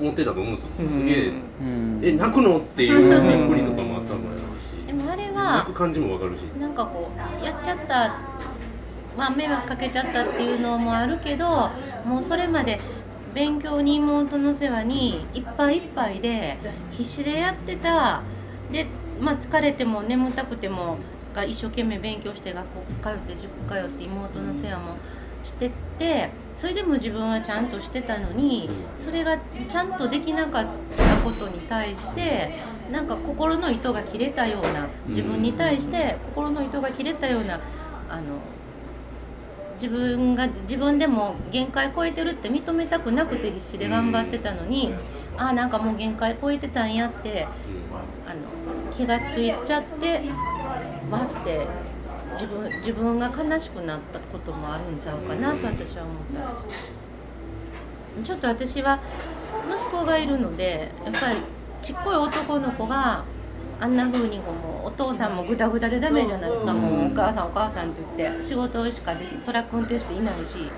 [0.00, 0.88] 思ってたと思うんですよ。
[0.88, 2.00] すげえ、あうん。
[2.02, 4.86] え泣くのっていうびっくりとかもあったもんやし。
[4.86, 6.40] でもあれ泣はく感じもわかるし。
[6.60, 7.10] なんかこ
[7.40, 8.14] うやっちゃった
[9.16, 11.70] まあ迷惑かけちゃったっていうのもあるけど
[12.04, 12.78] もうそれまで
[13.34, 16.58] 勉強に妹の世話にいっぱいいっぱいで
[16.92, 18.22] 必死でやってた。
[18.70, 18.86] で、
[19.20, 20.98] まあ、疲れても眠たくても
[21.38, 24.96] が一生懸命勉強して学校通って塾通って妹の世話も
[25.44, 28.68] してってそれでも自分はちゃんとしてたのに
[28.98, 30.66] それがちゃんとできなかっ
[30.96, 32.50] たことに対して
[32.90, 37.60] なんか心の糸が切れたような自分に対して心の糸が切れたような
[38.08, 38.22] あの
[39.80, 44.92] 自分が自分でも限界超えてるって認めたくなくて必死で頑張ってたのに
[45.36, 47.46] ああなんかもう限界超えてたんやって
[48.26, 48.40] あの
[48.96, 50.22] 気がついちゃって
[51.10, 51.66] わって
[52.34, 58.24] 自分自分が悲しくなったこともあるんちゃうかなと私は思った。
[58.24, 58.98] ちょっと私は
[59.70, 61.36] 息子がいるのでやっぱり
[61.82, 63.24] ちっこい男の子が
[63.80, 66.72] あんな風にこうもうお父さんもぐだぐだでダメじゃないですか。
[66.72, 70.70] もうお母さんお母さんって言って仕事しかでトラック運転手でいないし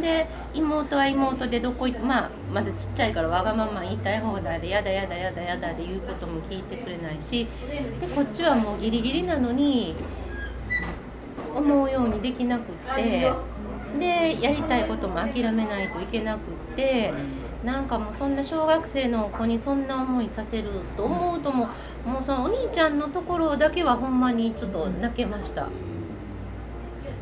[0.00, 7.46] で妹は妹でどこ行まあまだちっちゃいからわがまま言いたい放題でやだやだやだやだで言うことも聞いてくれないし
[8.00, 9.94] でこっちはもうギリギリなのに
[11.54, 13.32] 思うようにできなくって
[13.98, 16.38] でやりたいことも諦めないといけなく
[16.72, 17.12] って
[17.64, 21.68] なんかもうそんな小学生の子にそんな思いさせると思うとも
[22.04, 25.68] もうそのお兄ちゃんのところだけはほんまにちょっと泣けました。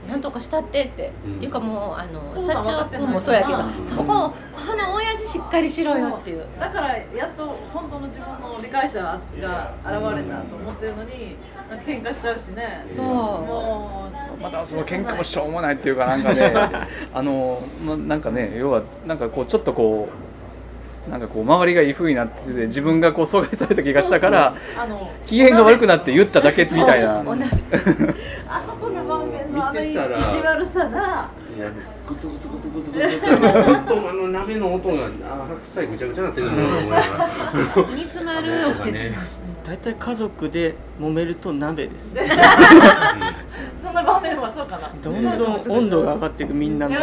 [0.08, 1.36] なんとかしたってって、うん。
[1.36, 6.46] っていうかもうあの社長君もそうやけどなそここの親父しっかりしろよっていう。
[6.58, 11.36] だからやっと本当の自分の理解者が現れたと思ってるのに
[11.68, 12.86] なんか喧嘩しちゃうしね。
[12.90, 13.04] そう。
[13.04, 16.52] もうまたその喧嘩もしょうもないっていうかなんかね
[17.14, 20.31] あのまなんかね要はなんかこうちょっとこう
[21.10, 27.24] なんかこう周りがいい風になってて自分がこう阻害された気がしたからそうそうあの機嫌が悪くなって言っただけみたいな。
[28.48, 31.70] あそこの場面のあの意地悪さないや
[32.06, 37.52] グツグツグツグツグツってずっとあの鍋の音があ白菜ぐちゃぐちゃなってるの思いながら
[37.90, 39.16] 煮詰まるね
[39.64, 42.06] 大体家族で揉めると鍋です
[43.82, 46.96] そんな場面はそうかなどんどん温度が上がっていくみんなの、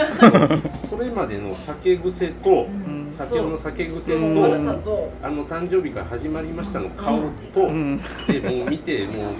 [0.77, 5.11] それまでの酒癖とうん社長の酒癖うんと。
[5.21, 7.19] あの誕生日から始まりましたの顔
[7.53, 7.97] と、うん。
[8.27, 9.33] でもう見て もう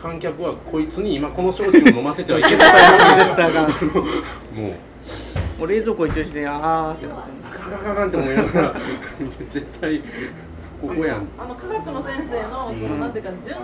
[0.00, 2.72] 観客はこいつに今この焼酎を飲ませてはいけない。
[4.54, 4.70] も
[5.58, 8.74] うもう冷蔵庫行ってる時点であーってさガンガンガンガンって思いながら
[9.50, 10.00] 絶対
[10.80, 11.28] ここやん。
[11.38, 13.56] あの科学の先生のその、うんなんていうか純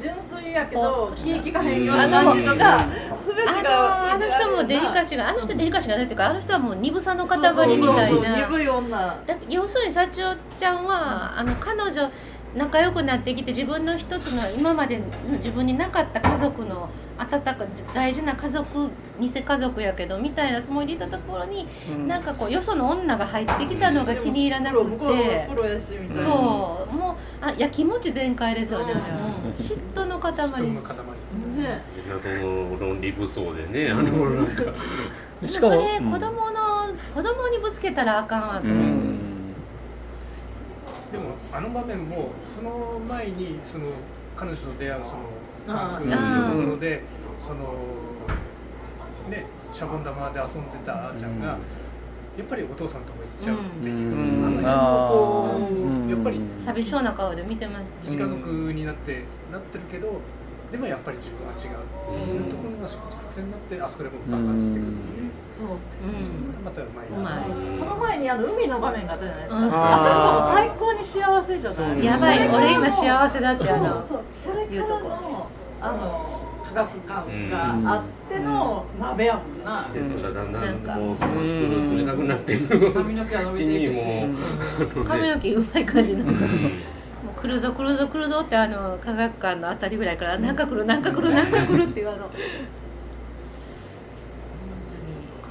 [0.00, 2.10] 純粋やけど気利かへんよううん。
[2.10, 2.84] な感じとか
[3.26, 3.70] 全てあが
[4.08, 8.36] のあの人もデリカシーがあの人デリカシーがないっていうかあの人はもう鈍さの塊みたいな。
[8.36, 8.98] 鈍い女。
[9.26, 12.10] だ要するに幸代ちゃんはあの彼女
[12.58, 15.04] 仲良くなってきて自分の一つの今までの
[15.38, 17.56] 自分になかった家族の温か
[17.94, 18.90] 大事な家族
[19.20, 22.08] 偽家族やけどみたいなつもりでいたところに、うん。
[22.08, 25.48] なんかこうよその女が入ってきたのが気に入らなくて
[26.20, 26.94] そう。
[26.94, 29.50] もうあやきもち全開ですよね、うん。
[29.52, 30.96] 嫉妬の塊人の塊
[31.56, 34.62] ね謎の論理武装でねあのなんか。
[35.46, 39.17] しかもそれうん子供の、子供にぶつけたらあかんわう、ん
[41.12, 43.86] でもあの場面もその前にその
[44.36, 45.18] 彼女と出会うその
[45.66, 47.02] 科学あのところで
[47.38, 47.74] その
[49.30, 51.56] ねシャボン玉で遊んでたあーちゃんが、や
[52.42, 54.46] っぱりお父さんのとこ行っちゃうっていう、うん。
[54.46, 60.20] あの辺あもこーうやっぱり寂しそうな顔で見てました一家族になって、なってるけど
[60.72, 66.18] でもやっぱり自分は違うっていうところが一つ伏線になってあそこでもう爆発していくっていう、そううん。
[66.18, 67.18] そこがまたうまいな。
[67.18, 67.74] うまい。
[67.74, 69.70] その前にあの海の場面があったじゃないですか、うん。
[69.72, 72.04] あそこも最高に幸せじゃない？
[72.04, 72.48] やばい。
[72.48, 74.20] 俺今幸せだってあそうのそう。
[74.44, 75.48] それからの
[75.80, 84.00] あの科学感があっての鍋やもんな、季節がだんだなんもう涼しく冷たくなっていく髪の毛が伸びていくし、
[85.06, 86.24] 髪の毛うまい感じの。
[86.24, 86.38] もうう
[87.40, 92.28] 来るぞ来るぞ来るぞってあの科学館のあたりぐらいからなんか来るなんか来るなんか来るっていうあの。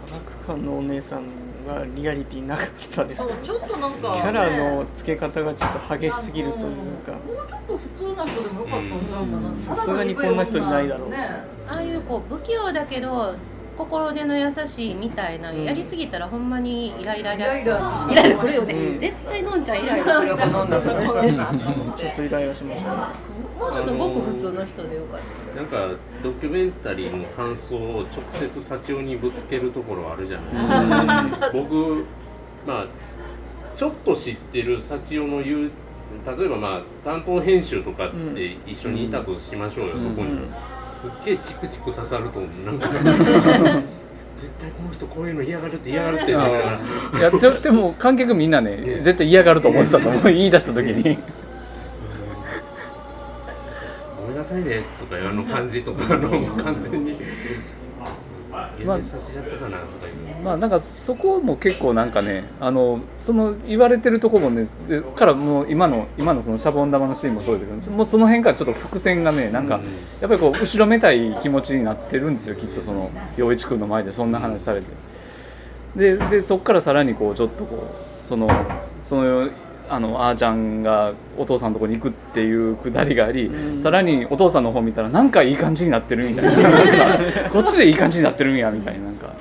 [0.08, 1.24] 科学館のお姉さん
[1.68, 3.22] がリアリティなかったです。
[3.43, 6.63] ちょっとなんか、キャラの付け方がちょっと激しすぎるという
[7.05, 7.11] か。
[7.11, 11.09] もうちょっと普通な人でもよかったんちゃうかな、さすがにこんな人いないだろう。
[11.09, 11.18] ね。
[11.68, 13.36] ああいうこう不器用だけど
[13.78, 15.63] 心根の優しいみたいな、うん。
[15.63, 18.07] やりすぎたらほんまにイライライライラ。
[18.09, 18.99] イライラ来るよね、うん。
[18.99, 22.91] 絶対のんちゃんイライラ来るよこの女ちょっとイライラしました。
[22.91, 22.97] ね
[23.58, 25.22] もうちょっとごく普通の人でよかっ
[25.55, 31.51] たなんかドキュメンタリーの感想を直接幸男にぶつけるところあるじゃないですか。
[31.53, 32.05] 僕
[32.66, 32.88] まあ
[33.76, 35.72] ちょっと知ってる幸男の言う
[36.26, 40.53] 例えばまあ担当編集とかって一緒にいたとしましょうよ、そこに、うん。
[40.86, 42.66] すっげえチクチク刺さると思う。
[42.66, 42.89] なんか。
[44.38, 46.60] 絶対この人こういうの嫌がるって嫌がるって思いな。
[46.60, 49.01] がらいやででも観客みんなねね。
[49.01, 50.24] 絶対嫌がると思ってたと思う。
[50.32, 51.18] 言い出した時に
[54.38, 57.18] なさいねとかあの感じとかあの完全に。
[58.58, 60.44] 幻滅させちゃったかなとかいう。
[60.44, 69.84] まあなんかそこも結構なんかねあのその言われてるとこもねでからもう今の今のそのシャボン玉のシーンもそうですけどもうその辺からちょっと伏線がねなんかうん。
[69.84, 69.90] や
[70.26, 74.88] っぱりこう後ろめたい気持ちになってるんですよきっとその陽一君の前でそんな話されて。
[75.96, 77.88] ででそこからさらにこうちょっとこ
[78.22, 78.50] うその
[79.04, 79.50] その
[79.90, 83.82] あのあーちゃんがお父さんのとこに行くっていうくだりがあり、うん。
[83.82, 87.50] さらにお父さんの方見たらなんかいい感じになってるみたいな。
[87.52, 89.34] こっちでいい感じになってるんやみたいななんか。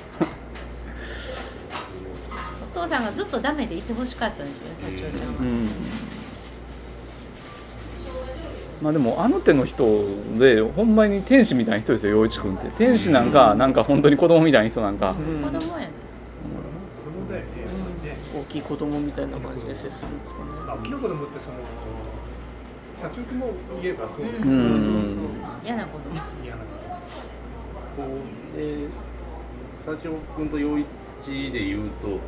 [2.75, 5.69] お父さんがずっとダメでいてほしかったんですよね社長ちゃんは、うん。
[8.81, 10.05] まあでもあの手の人
[10.37, 12.69] でほんまに天使みたいな人ですよ陽一君って。
[12.77, 15.43] 天使なんかなんか本当に子供みたいな人なんか、うん。
[15.43, 15.91] 子供やね
[18.61, 20.51] きい子供みたいな感じで接するんですかね。
[20.65, 21.57] まあ大きな子供ってその
[22.95, 23.47] 社長君も
[23.81, 25.17] 言えばそううんうん。
[25.63, 26.15] 嫌な子供。
[26.43, 26.67] 嫌なこ
[27.97, 28.03] こ
[28.53, 28.87] うで
[29.85, 30.85] 幸男君と陽一
[31.51, 32.19] で言うと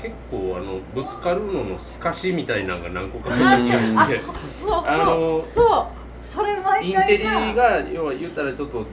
[0.00, 4.20] 結構あのぶつかるのの透かしみたいなのが何個か入った気がして
[4.64, 5.86] そうあのそうそう。
[6.22, 8.84] それ毎回インテリが要は言ったらちょっと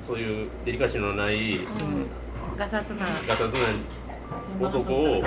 [0.00, 2.06] そういうデリカシーのないうん。
[2.56, 3.00] ガサツな。
[3.00, 3.58] ガサツな
[4.60, 5.22] 男を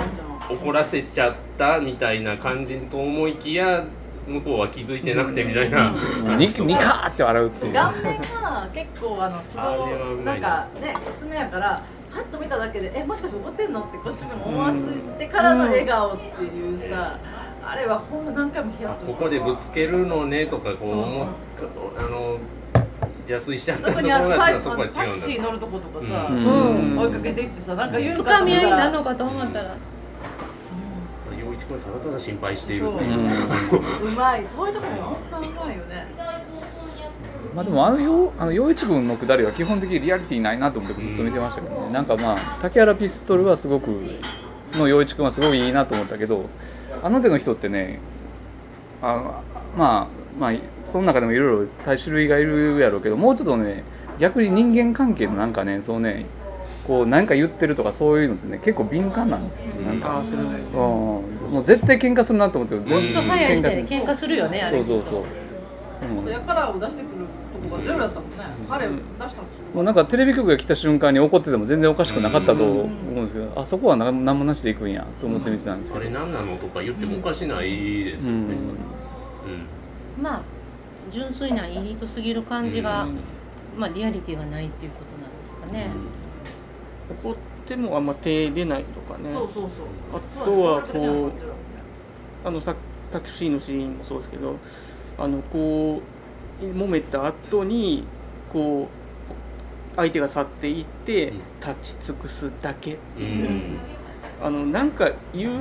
[0.50, 3.84] 怒らせちゃったみたいな感じと思いきや
[4.26, 5.94] 向こうは気づいてなくてみたいな、
[6.36, 7.72] ニニカーって笑うっていう。
[7.72, 9.66] 顔面が結構あのすごい
[10.16, 11.82] まないんかねきつめやから
[12.12, 14.78] パッと見ただけでえもしかして怒ってんのってこっちにも思わせ
[15.18, 17.18] てからの笑顔っていうさ、
[17.64, 19.12] あれはほんま何回もヒヤッとした。
[19.14, 21.28] ここでぶつけるのねとかこう思っ
[21.96, 22.38] あの
[23.32, 26.44] 邪推しちゃったところがそこは違タクシーうんだ乗るとことかさ、うん。
[26.44, 26.98] うん。
[26.98, 29.76] 追いかけていってさなんか言うつかとかみ合いな思ったらのかと思ったら
[30.52, 30.74] そ
[31.36, 33.18] う陽一君はただただ心配しているっていう。
[33.18, 33.22] う。
[33.22, 33.26] ん
[34.08, 34.44] うまい。
[34.44, 36.06] そういうところも本当うまいよね。
[37.54, 43.88] まあでもあのよあの陽一君のくだりは基本的にリアリティないなと思ってずっと見てましたけどね、なんかまあ竹原ピストルはすごく
[44.74, 46.46] の陽一君はすごいいいなと思ったけど
[47.02, 48.00] あの手の人ってね
[49.02, 49.40] あ
[49.76, 50.52] まあまあ
[50.84, 53.82] その中でもいろいろ多種類がいるやろうけどもうちょっとね
[54.18, 56.26] 逆に人間関係のなんかねそうね
[56.86, 59.66] こう何か言ってるとかそういうのってね結構敏感なんですよ。
[59.66, 60.16] ねなんか。
[60.16, 60.44] ああそれね。
[60.44, 60.78] うん。
[60.78, 64.78] もう絶対喧嘩するなと思ってうん全ほんと早い時点で喧嘩するよねあれ。
[64.78, 65.24] そうそうそ
[66.26, 68.36] う、やからを出してくるとこがゼロやったもんね。
[68.68, 79.66] 彼出したんですよもうなんかテレビ局が来た瞬間に怒ってても全然おかしくなかったと思うんですけど、あそこは何何もなしでいくんやと思って見てたんですけど、あれ何なのとか言ってもおかしないですよね、うん
[80.20, 80.42] まあ
[81.12, 83.20] 純粋ないい人すぎる感じが、うん。
[83.76, 85.90] まあリアリティがないっていうことなんですかね、
[87.22, 89.30] 怒ってもあんま手出ないとかね。
[89.30, 89.86] そうそうそう。
[90.14, 91.32] あとはこう
[92.46, 92.74] あのさ
[93.12, 94.56] タクシーのシーンもそうですけど
[95.16, 96.02] あのこ
[96.60, 98.04] う揉めた後に
[98.52, 98.88] こ
[99.92, 101.40] う相手が去っていってうん。
[101.60, 103.78] 立ち尽くすだけってういう、ん。
[104.42, 105.54] あのなんか言っ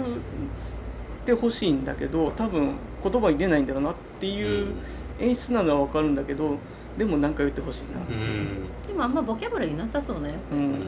[1.25, 4.73] てほしいんだけど多分言葉に出ないんだろうなっていう
[5.19, 6.57] 演出なのは分かるんだけど
[6.97, 8.65] でもなんか言ってほしいな、うん。
[8.87, 10.63] でもあんまボキャブラリーなさそうな役やからね、うん。
[10.63, 10.73] うん。
[10.73, 10.81] うん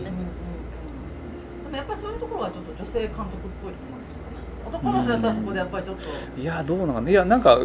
[1.64, 3.28] でもやっぱりそういうところはちょっと女性監督っ
[3.62, 4.38] ぽいと思うんですよね。
[4.68, 6.42] 男の人だったらそこでやっぱりちょっと。
[6.42, 7.60] いやどうなのかないやなんか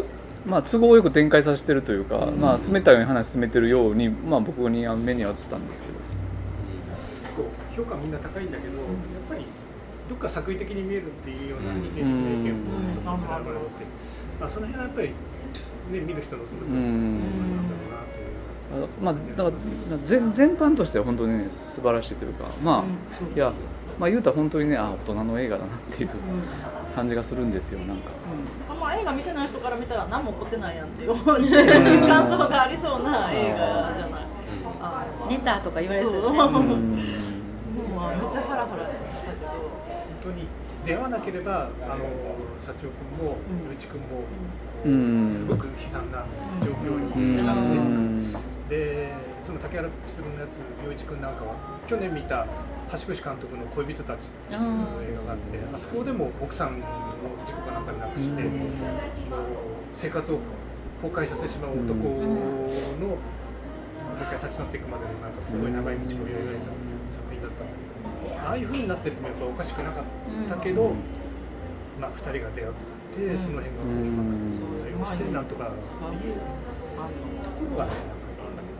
[0.45, 2.39] まあ都合よく展開させてるというか、うん。
[2.39, 5.95] まあ進めたように話進めてるようにまあ僕にあ目には映ったんですけど。
[7.35, 8.85] こう評価みんな高いんだけど、やっ
[9.27, 9.45] ぱり
[10.07, 12.13] どっか作為的に見えるっていうような否定的な意
[12.45, 13.83] 見もちょっとちらほらあって、
[14.39, 15.09] まあ、その辺はやっぱり、
[15.91, 17.19] ね、見る人のそれぞれのうん。
[17.19, 18.85] なんだろうなという。
[18.85, 23.51] あまあだから全全般としては本当にね素晴らしいというかまあ、いや
[23.99, 26.09] まあ言うたら本当にねあ大人の映画だなっていう
[26.95, 28.09] 感じがするんですよなんか。
[28.69, 31.15] あんま映画見てない人から見たら何も起こってないやんっていういう
[32.07, 34.25] 感想がありそうな映画じゃない。
[35.29, 36.11] ネタとか言われそう。
[36.11, 36.21] そう。
[36.21, 36.95] ねうん。
[36.97, 38.91] でもめっちゃハラハラし
[39.25, 39.51] たけど。
[39.51, 39.61] 本
[40.23, 40.47] 当に
[40.85, 42.05] 出会わなければあの
[42.59, 43.59] 社長君もうん。
[43.65, 46.25] 余一君もすごく悲惨な
[46.61, 48.31] 状況うになってん。
[48.69, 49.13] で
[49.43, 51.55] その竹原ピストルのやつ余一君なんかは
[51.87, 52.47] 去年見た
[52.91, 56.81] 橋口監督の「恋人たち」っていう映画があってあそこでも奥さんを
[57.45, 58.51] 事故かなんかで亡くして、もう
[59.93, 60.39] 生活を
[61.01, 63.17] 崩壊させてしまう男の、もう
[64.21, 66.73] 一回立ち直っていくまでのなんかすごい長い道のりを描いた
[67.09, 67.84] 作品だったんだけど
[68.45, 70.03] ああいう風になってってもやっぱおかしくなかっ
[70.47, 70.93] たけど、
[71.99, 72.71] まあ、2人が出会っ
[73.31, 74.23] てその辺がこううま
[74.73, 76.33] く作用してなんとかっていう
[77.43, 77.91] ところがね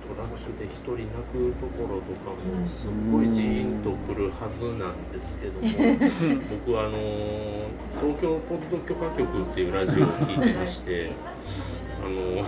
[0.08, 5.62] トラッシュで一人泣くところとかもすっごいジーンとくるはずなんですけども
[6.64, 7.00] 僕はあの
[8.00, 11.12] 東京ポッド許可局っていうラジオを聞いてまして
[12.06, 12.46] あの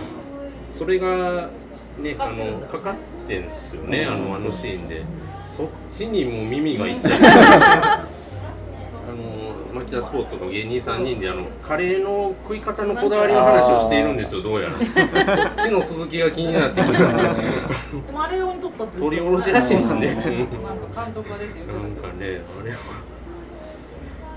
[0.70, 1.50] それが
[1.98, 2.94] ねあのかかっ
[3.26, 5.02] てんすよねあのあのシーンで
[5.48, 6.92] そっちにも耳がい。
[6.92, 7.10] っちゃ。
[7.98, 8.04] あ
[9.10, 14.78] の牧田スポーツとか芸人3人であのカレーの食い方のこだわりの話をしているんですよどうやら。
[14.78, 14.88] そっ
[15.56, 18.12] ちの続きが気になってきたで。
[18.12, 20.14] もあれ用に撮ったって取り下ろしらしいですね。
[20.62, 21.78] なんか監督が出て言ってたけど。
[21.80, 22.76] なんかねあれは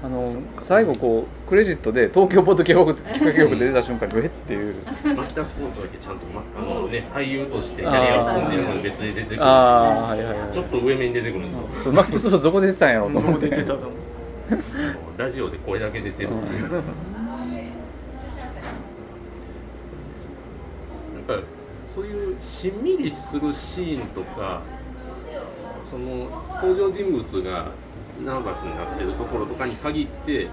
[0.04, 4.26] あの最後こうクレジットで東京ポッド許可局で出た瞬間にえ？
[4.26, 4.76] っていう
[5.16, 9.44] 牧田 スポーツだけちゃんと、ま、あのね俳優としてキャリアを積んでるのに別に出てくる。
[9.44, 10.52] ああはいはいはい。
[10.52, 11.64] ちょっと上目に出てくるんですよ。
[11.84, 13.50] そうマキタスポーツどこで出てたんやろうと思って。
[13.50, 13.80] 出てたの
[15.18, 16.72] ラジオでこれだけ出てるっていう。
[21.28, 21.46] なんか
[21.86, 24.62] そういうしんみりするシーンとか
[25.84, 27.68] その登場人物が
[28.26, 30.48] ナーバスになってるところとかに限って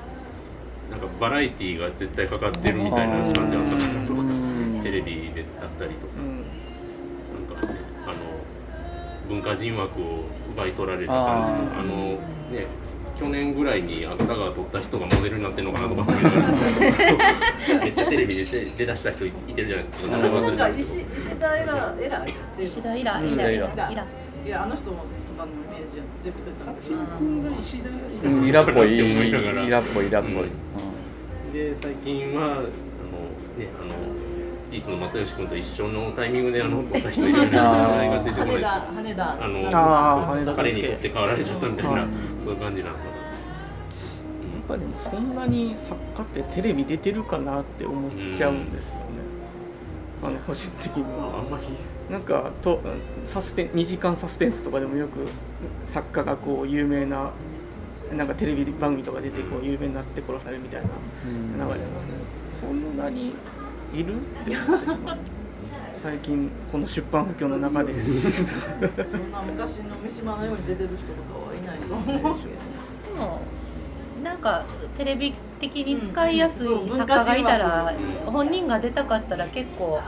[0.90, 3.62] なんかバラエティーが絶対かかってるみたいな感じだったり
[4.06, 6.12] とかうんテレビであったりとか。
[6.18, 6.36] うん。
[6.38, 8.14] なんかねあの
[9.28, 11.80] 文化人枠を奪い取られた感じとか。
[11.80, 11.94] あの
[12.50, 12.66] ね
[13.18, 16.04] 去年ぐらいに芥川取った人がモデルになってるのかなとか。
[17.82, 20.10] めっちゃテレビで出出だした人いてるじゃないですか。
[20.16, 24.06] 名前忘れたんですけ石石田エラエラっていう石田イライ石田イラライライライ
[24.46, 25.54] いやあの人もとかのイ
[26.24, 27.92] メサチ君が石田う
[28.42, 28.94] んイラっぽい。
[28.94, 29.30] って思い。
[29.30, 30.50] ながらイラっぽいイラっぽい、
[31.52, 32.62] で最近はあの
[33.56, 33.94] ねあの
[34.76, 37.78] いつも又吉君と一緒のタイミングであの撮った人いるんですけどあー。
[37.78, 38.68] 名前が出てこないです。
[38.68, 42.08] 羽田あの彼に圭介とって変わられちゃったみたいな、はい。
[42.42, 43.26] そういう感じなのかな、やっ
[44.68, 49.02] ぱでもそんなに作家ってテレビ出てるかなって思っちゃうんですよね、
[50.22, 51.38] あの個人的には。
[51.38, 51.64] あんまり
[52.10, 52.80] なんかと
[53.24, 55.26] サスペン2時間サスペンスとかでもよく
[55.86, 57.30] 作家がこう有名な
[58.12, 60.88] なんかテレビ番組とか出てこう有名になって殺されるみたいな
[61.26, 61.52] うん。
[61.52, 63.34] 流れありますけどそんなに
[63.92, 65.18] いるって思ってしまう
[66.02, 67.92] 最近この出版不況の中で。
[68.02, 73.40] そんな昔の三島のように出てる人とかはいないと思うけどでも
[74.22, 74.64] なんか
[74.96, 77.94] テレビ的に使いやすい作家がいたら
[78.26, 80.00] 本人が出たかったら結構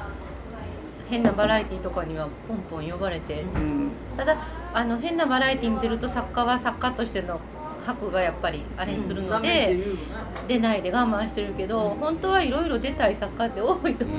[1.11, 3.43] 変なバラエティとかにはポンポン呼ばれて。
[3.43, 3.91] うん。
[4.17, 4.37] ただ
[4.73, 7.41] あの変なバラエティに出ると作家は作家としての
[7.85, 9.99] 箔がやっぱりあれするので言うよね。
[10.47, 14.19] 出ないで我慢してるけど本当はいろいろ出たい作家って多いと思う。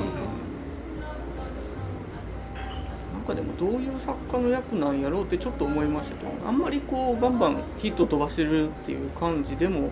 [3.13, 9.91] なんかでもどういう作家の役なんやろうってちょっと思いましたけどあんまりこうバンバンヒット飛ばしてるっていう感じでも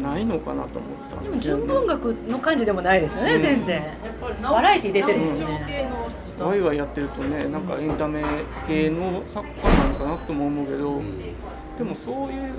[0.00, 3.42] ないのかなと思ったでも純文学の感じでもないですよね、うん。
[3.42, 3.82] 全然。
[3.82, 8.22] やっぱりバラエティ出てるもんね直木賞系の人ワイワイやってるとねなんかエンタメ
[8.66, 11.18] 系の作家なのかなとも思うけど、うん。
[11.76, 12.52] でもそういう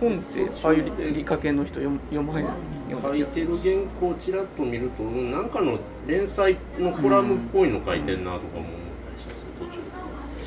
[0.00, 2.44] 本ってああいう理科系の人読読まない
[2.90, 8.70] 書いてる原稿をちらっと見るとうんなんかの連載のコラムっぽいの書いてんなとかも思っ
[9.06, 9.66] たりしたんですよ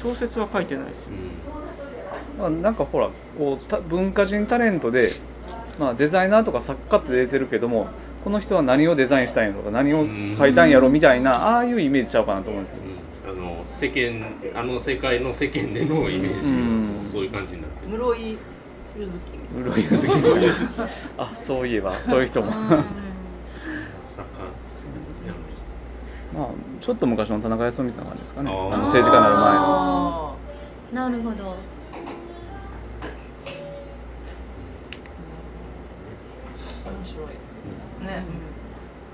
[0.03, 0.13] 途中。
[0.13, 1.09] 小説は書いてないですよ、
[2.37, 5.07] まあ、なんかほらこうた文化人タレントで、
[5.79, 7.87] まあ、デザイナーとか作家って出てるけども
[8.23, 10.05] この人は何をデザインしたんやろとか何を
[10.37, 12.79] 書いたんやろみたいなああいうイメージちゃうかなと思うんですよ。
[12.83, 12.89] うん。
[12.89, 12.95] うん
[13.27, 14.23] あの世間
[14.53, 16.99] あの世界の世間でのイメージ、うん。
[17.03, 17.97] そういう感じになってる。
[17.97, 18.37] 室井
[18.99, 19.21] ゆずき
[19.51, 20.53] 室井ゆずきみたいな
[21.17, 22.51] あそういえばそういう人も。
[22.51, 22.59] ます
[25.21, 25.33] ね
[26.33, 26.47] まあ
[26.81, 28.51] ちょっと昔の田中康夫みたいな感じですかね。
[28.51, 30.35] あの政治家になる前の。
[30.91, 31.55] あなるほど。
[37.05, 37.27] 白い。
[38.05, 38.23] ね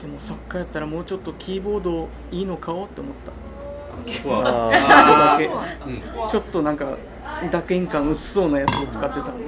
[0.01, 3.31] でも作家やったらもうちょっとキーボードいいの買おうって思った。
[3.31, 3.33] あ
[4.03, 5.37] そこは。
[5.39, 6.97] そこはちょっとなんか
[7.51, 9.31] 打鍵感薄そうなやつを使ってた。
[9.31, 9.45] んで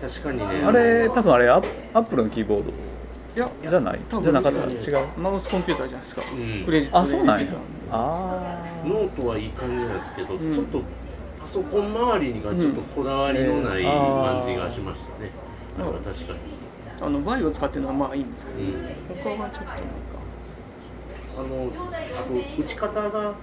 [0.00, 0.64] 確かにね。
[0.64, 2.74] あれ多分あれ Apple のキーボードい
[3.38, 4.00] やじゃない？
[4.10, 4.24] 多分。
[4.24, 4.68] じゃなかった？
[4.68, 5.06] 違違う？
[5.16, 6.64] マウスコンピューターじゃないですか、うん。
[6.64, 7.44] クレジットあそうなんや。
[7.44, 7.56] ででき
[7.92, 10.52] あノートはいい感じなんですけど、うん。
[10.52, 10.82] ちょっと
[11.40, 15.30] パソコン周りがちょっとこだわりのない感じがしましたね、
[15.78, 15.84] うん。
[15.84, 16.61] あれは確かに、た
[17.02, 19.82] あのバイを使ってるのはまあいいんですけうん、ど、他はちょっとなんか。
[21.34, 23.34] あのあと打ち方が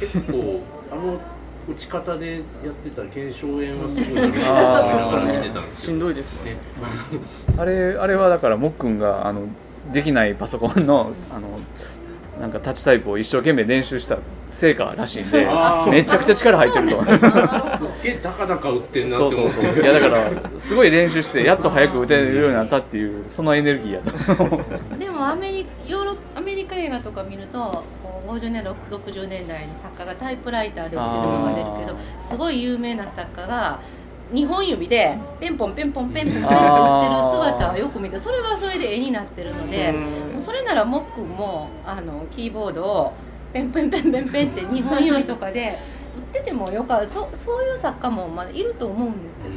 [0.00, 1.20] 結構あの
[1.68, 2.40] 打ち方でや
[2.70, 5.92] ってたら腱鞘炎はすごいなるなと思いながら見てたんですけど。
[5.92, 6.52] しんどいですね。
[6.52, 6.58] ね。
[7.58, 9.42] あれあれはだからもっくんがあの
[9.92, 11.58] できないパソコンのあの
[12.40, 14.18] なんかタッチタイプを一生懸命練習した
[14.50, 15.46] 成果らしいんで
[15.90, 17.84] めちゃくちゃ力入ってるとす。
[17.84, 19.82] っげえダカダカ打ってんなって思ってそうそうそう。
[19.82, 20.30] いやだから
[20.60, 24.00] すごい練習してやっと早く打てるようになったっていうそのエネルギーや
[24.36, 24.42] と。
[24.44, 24.56] 思
[24.96, 27.58] うでもアメリヨーロッアメリカ映画とか見ると
[28.02, 31.96] こう50年代60年代の作家がタイプライターで売ってるのが出るけど
[32.28, 33.80] すごい有名な作家が
[34.32, 39.94] 2本指でペンポンペンポンペンポンペンって打ってる姿をよく見てそれはそれで絵になってるので
[40.40, 43.12] それならもっくんもあのキーボードを
[43.52, 45.78] ペンペンペンペンペンって2本指とかで
[46.16, 49.54] 売っててもよかそそういう作家もまだいると思うんですけど。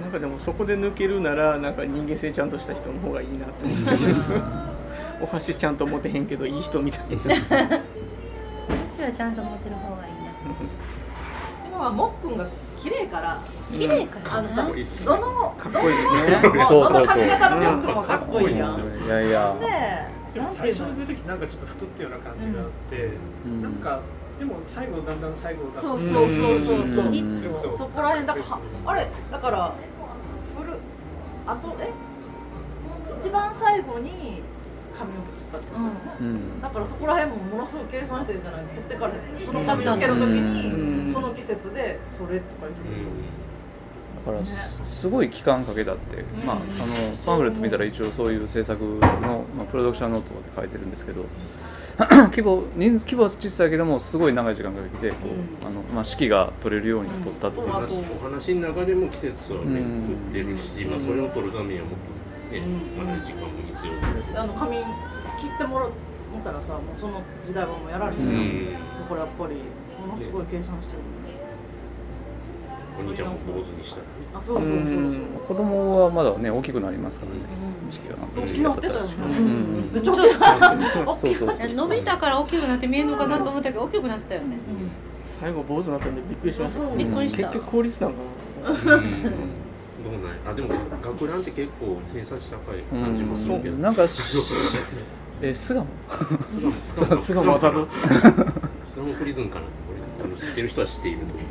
[0.00, 4.76] なんかでもそこで抜けるならなんか人間性ちゃんとした人の方がいいなって思ってしま
[5.20, 7.16] うお箸ちゃんと持てへんけどいい人みたいな。
[8.88, 10.32] 私はちゃんと持ってる方がいいな。
[11.62, 12.46] でもまあもっくんが
[12.82, 14.38] 綺麗から綺麗かな。
[14.38, 16.08] あのさこいいっすどのかっこいいです
[18.08, 18.70] かっこいいやん。
[19.04, 19.56] いやいや。
[20.34, 23.10] で最初に出てきてなんかちょっと太ったような感じがあって、
[23.46, 23.62] うん。
[23.62, 24.00] なんか
[24.38, 26.88] でも最後だんだん最後がそうそうそうそう。
[26.88, 27.36] そううん。
[27.36, 28.34] そうそこら辺だ。
[28.34, 29.06] からはあれ？
[29.30, 29.74] だから
[30.58, 30.72] フル
[31.46, 31.90] あとえ？
[33.20, 34.42] 一番最後に
[34.98, 36.60] 髪の毛切ったってことだよねうん。
[36.60, 39.12] だからそこら辺もものすごい計算してるじゃない取ってから
[39.44, 41.06] その髪の毛の時うん。
[41.06, 43.42] にその季節でそれとか言って
[44.24, 44.46] だからね
[44.90, 51.24] すすごい期間かけたって、まあ、あのパンフレット見たら一応そういう制作の、まあ、プロダクションノートで書いてるんですけど
[52.30, 55.28] 規模人数規模は小さいけどもすごい長い時間かけてこ
[55.62, 57.70] う、あのまあ、指揮が取れるように取ったっていう、うん。
[57.70, 60.28] お話お話の中でも季節はね、うん。
[60.30, 61.94] 振ってるし、まあ、それを取るためにはもっ
[62.48, 63.06] とね、うん。
[63.06, 64.40] まだ時間も必要。
[64.40, 64.78] あの髪
[65.42, 65.90] 切ってもらっ
[66.44, 68.72] たらさもうその時代はもうやられへんうやん、ん
[69.02, 69.56] だからやっぱり
[70.06, 71.02] ものすごい計算してる。
[72.94, 74.02] お兄ちゃんも坊主にした
[74.38, 75.48] あそうそうそうそう。
[75.48, 77.38] 子供はまだね大きくなりますからね
[77.88, 79.14] 時期が昨日言ってたよね。
[79.18, 79.90] うん。
[79.96, 80.02] うん。
[80.02, 80.22] ちょっと。
[81.16, 84.58] そうそうそう伸びたから大きくなって見えるのかなと思ったけど大きくなったよね。
[85.40, 86.80] 最後坊主になったんでびっくりしました。
[86.96, 88.16] びっくりした結局効率なんか
[88.66, 88.76] うん。
[88.76, 89.06] どうなんや。
[90.50, 90.68] あでも
[91.02, 94.20] 学ランって結構偏差値高い感じもするけど、なんかし
[95.42, 95.86] え巣鴨。
[96.42, 96.72] 巣鴨。
[96.82, 97.22] 巣鴨。
[97.22, 97.52] 巣鴨。
[97.52, 97.86] わかる
[98.86, 99.62] 巣鴨プリズンかな。
[99.62, 99.68] こ
[100.22, 101.46] れあの知ってる人は知っていると思う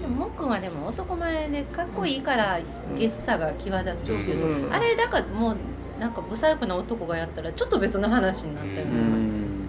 [0.00, 2.58] でももっくんはでも男前でかっこいいから
[2.96, 4.72] ゲスさが際立つけど、うん。
[4.72, 5.56] あれだからもう
[6.00, 9.66] なんか不細工な男がやったらちょっと別の話になったようね、ん。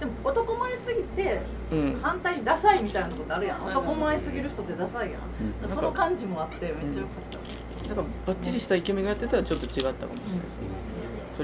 [0.00, 1.98] でも男前すぎてうん。
[2.02, 3.60] 反対にダサいみたいなことあるやん。
[3.60, 3.66] うん。
[3.66, 5.20] 男前すぎる人ってダサいやん。
[5.62, 5.68] うん。
[5.68, 7.38] その感じもあってめっちゃ良かった。
[7.86, 10.89] なんかバッチリしたイケメンがやってたらちょっと違ったかもしれないですね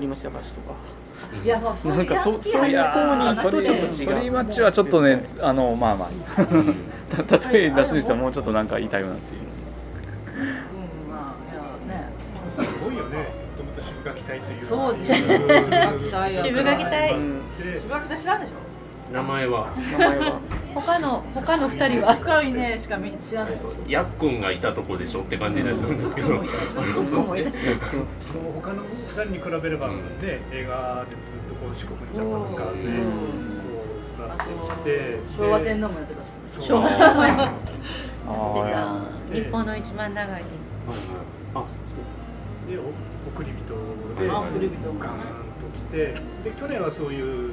[0.01, 0.75] 反町隆史とか。
[1.45, 3.95] いやまあそういうなんかそそういう方にちょっと違う。
[3.95, 6.43] それマッチはちょっとねあのまあまあ。
[6.43, 6.75] うん。
[7.27, 9.41] た例え出すにしてはもうちょっとなんか言いたいよなっていう。
[11.07, 12.11] うんまあいやね。
[12.47, 13.19] すごいよね。
[13.19, 13.25] も
[13.57, 14.63] ともと渋垣隊という。
[14.63, 19.13] そうですよ渋垣隊渋垣隊知らんでしょ。
[19.13, 19.69] 名前は。
[19.93, 20.41] 名前は
[20.81, 22.15] 他の他の二人は？
[22.17, 23.53] 深いねしかみ知らない。
[23.53, 26.29] でしょやっくんがいたとこでしょって感じになるんですけど。
[27.05, 29.97] そうもいたこう他の2人に比べれば、ね
[30.53, 33.05] 映画でずっとこう四国にちゃったとかで、そう
[33.63, 37.53] こう育あってきとて昭和天皇もやってた昭和あ出た。
[38.29, 38.33] あ
[39.33, 40.43] で日本の一番長い
[41.55, 41.65] あ
[42.69, 42.81] でお
[43.29, 45.17] 送り人であ送り人ガーン
[45.61, 45.97] と来て
[46.45, 47.49] で去年はそういう、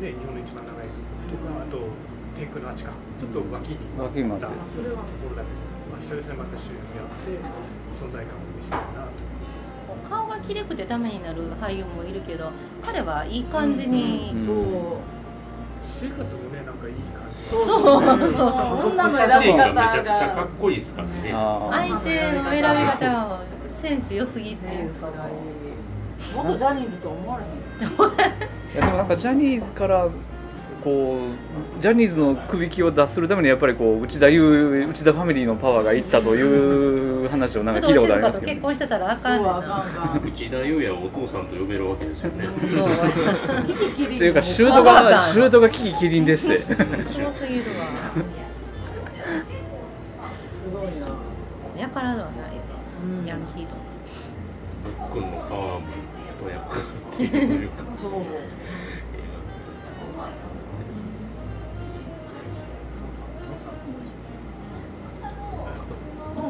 [0.00, 0.86] ね、日本の一番長い
[1.36, 1.78] とかあと
[2.36, 4.96] 天空のアチかちょっと脇に脇ってところだけど、
[5.90, 7.38] まあ、久々にまた主演やって
[7.94, 9.24] 存在感を見せたいなと。
[10.08, 12.50] 顔がきれくてダメになる俳優もいるけど
[12.84, 14.96] 彼はいい感じに、うんそう。
[15.82, 17.36] 生活もねなんかいい感じ。
[17.50, 18.90] そうそうそうそう。
[18.90, 21.14] 女の選び方がめちゃくちゃかがっこいいですからね。
[21.30, 25.10] 相手の選び方がセンス良すぎっていうか
[26.34, 27.50] 元ジャニーズとは思われへん。
[27.52, 27.96] い
[28.76, 30.08] やでもなんかジャニーズから
[30.84, 31.18] こ
[31.78, 36.42] うジャニーズのくびきを脱するためにやっぱりこう内田優内田ファミリーのパワーがいったとい
[37.24, 42.46] う話をなんか聞いたことありますけど、と結婚してたらあそかんねんなかんが内田裕也をお父さんと呼べるわけですよね。
[42.68, 42.88] そう。
[43.66, 46.52] キキキリンっていうかシュートがシュートがキキキリンです。
[46.52, 46.60] って
[47.02, 47.86] すごすぎるわ。
[50.28, 52.50] すごいなやからではない
[53.20, 53.74] うんヤンキーと。
[55.00, 55.86] もっくんのパワーも
[56.28, 56.82] 一役っ
[57.16, 57.68] ていう。
[57.70, 58.12] かそう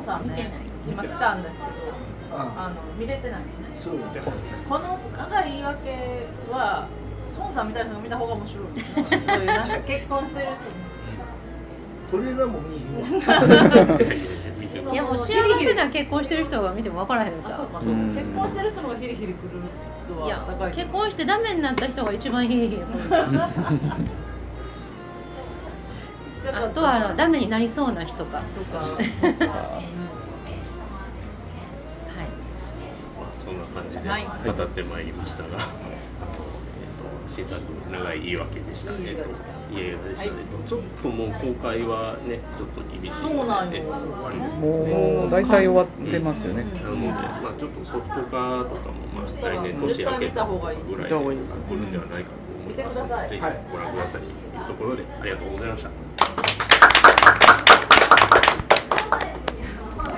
[0.04, 0.52] さん見てない。
[0.52, 1.68] ね今来たんですけど
[2.36, 2.68] ああ。
[2.68, 3.40] の見れてない
[3.78, 4.04] そうだ
[4.68, 6.86] この長い言い訳は
[7.38, 8.64] 孫さんみたいな人が見た方が面白い。
[9.20, 10.62] そういうなんか結婚してる人
[12.10, 12.76] トレーラーも見
[14.92, 17.60] いやもう幸せな結婚してる人が見ても分からへんのじゃん。
[18.14, 19.50] 結婚してる人の方がヒリヒリくる
[20.08, 22.88] 度いやは高い結婚してダメになった人が一番ヒリヒリくる
[26.52, 28.42] あとはあのダメになりそうな人か。
[28.54, 28.78] とか。
[28.78, 29.04] はい。
[33.44, 34.26] そんな感じではい。
[34.44, 35.64] 語ってまいりましたが、えっと
[37.26, 38.98] 新作長い言い訳でしたね。
[38.98, 39.54] いい映画でした。
[39.74, 40.30] いい映画でしたね、
[40.68, 56.53] ちょっともう公開はねちょっと厳しいそうなんよもう大体終わってますよね、なので、まあ、ちょっとソフト化とかも、まあ、来年年明けたぐらいで来るんではないかと思いますので、ぜひご覧くださいというところでありがとうございました。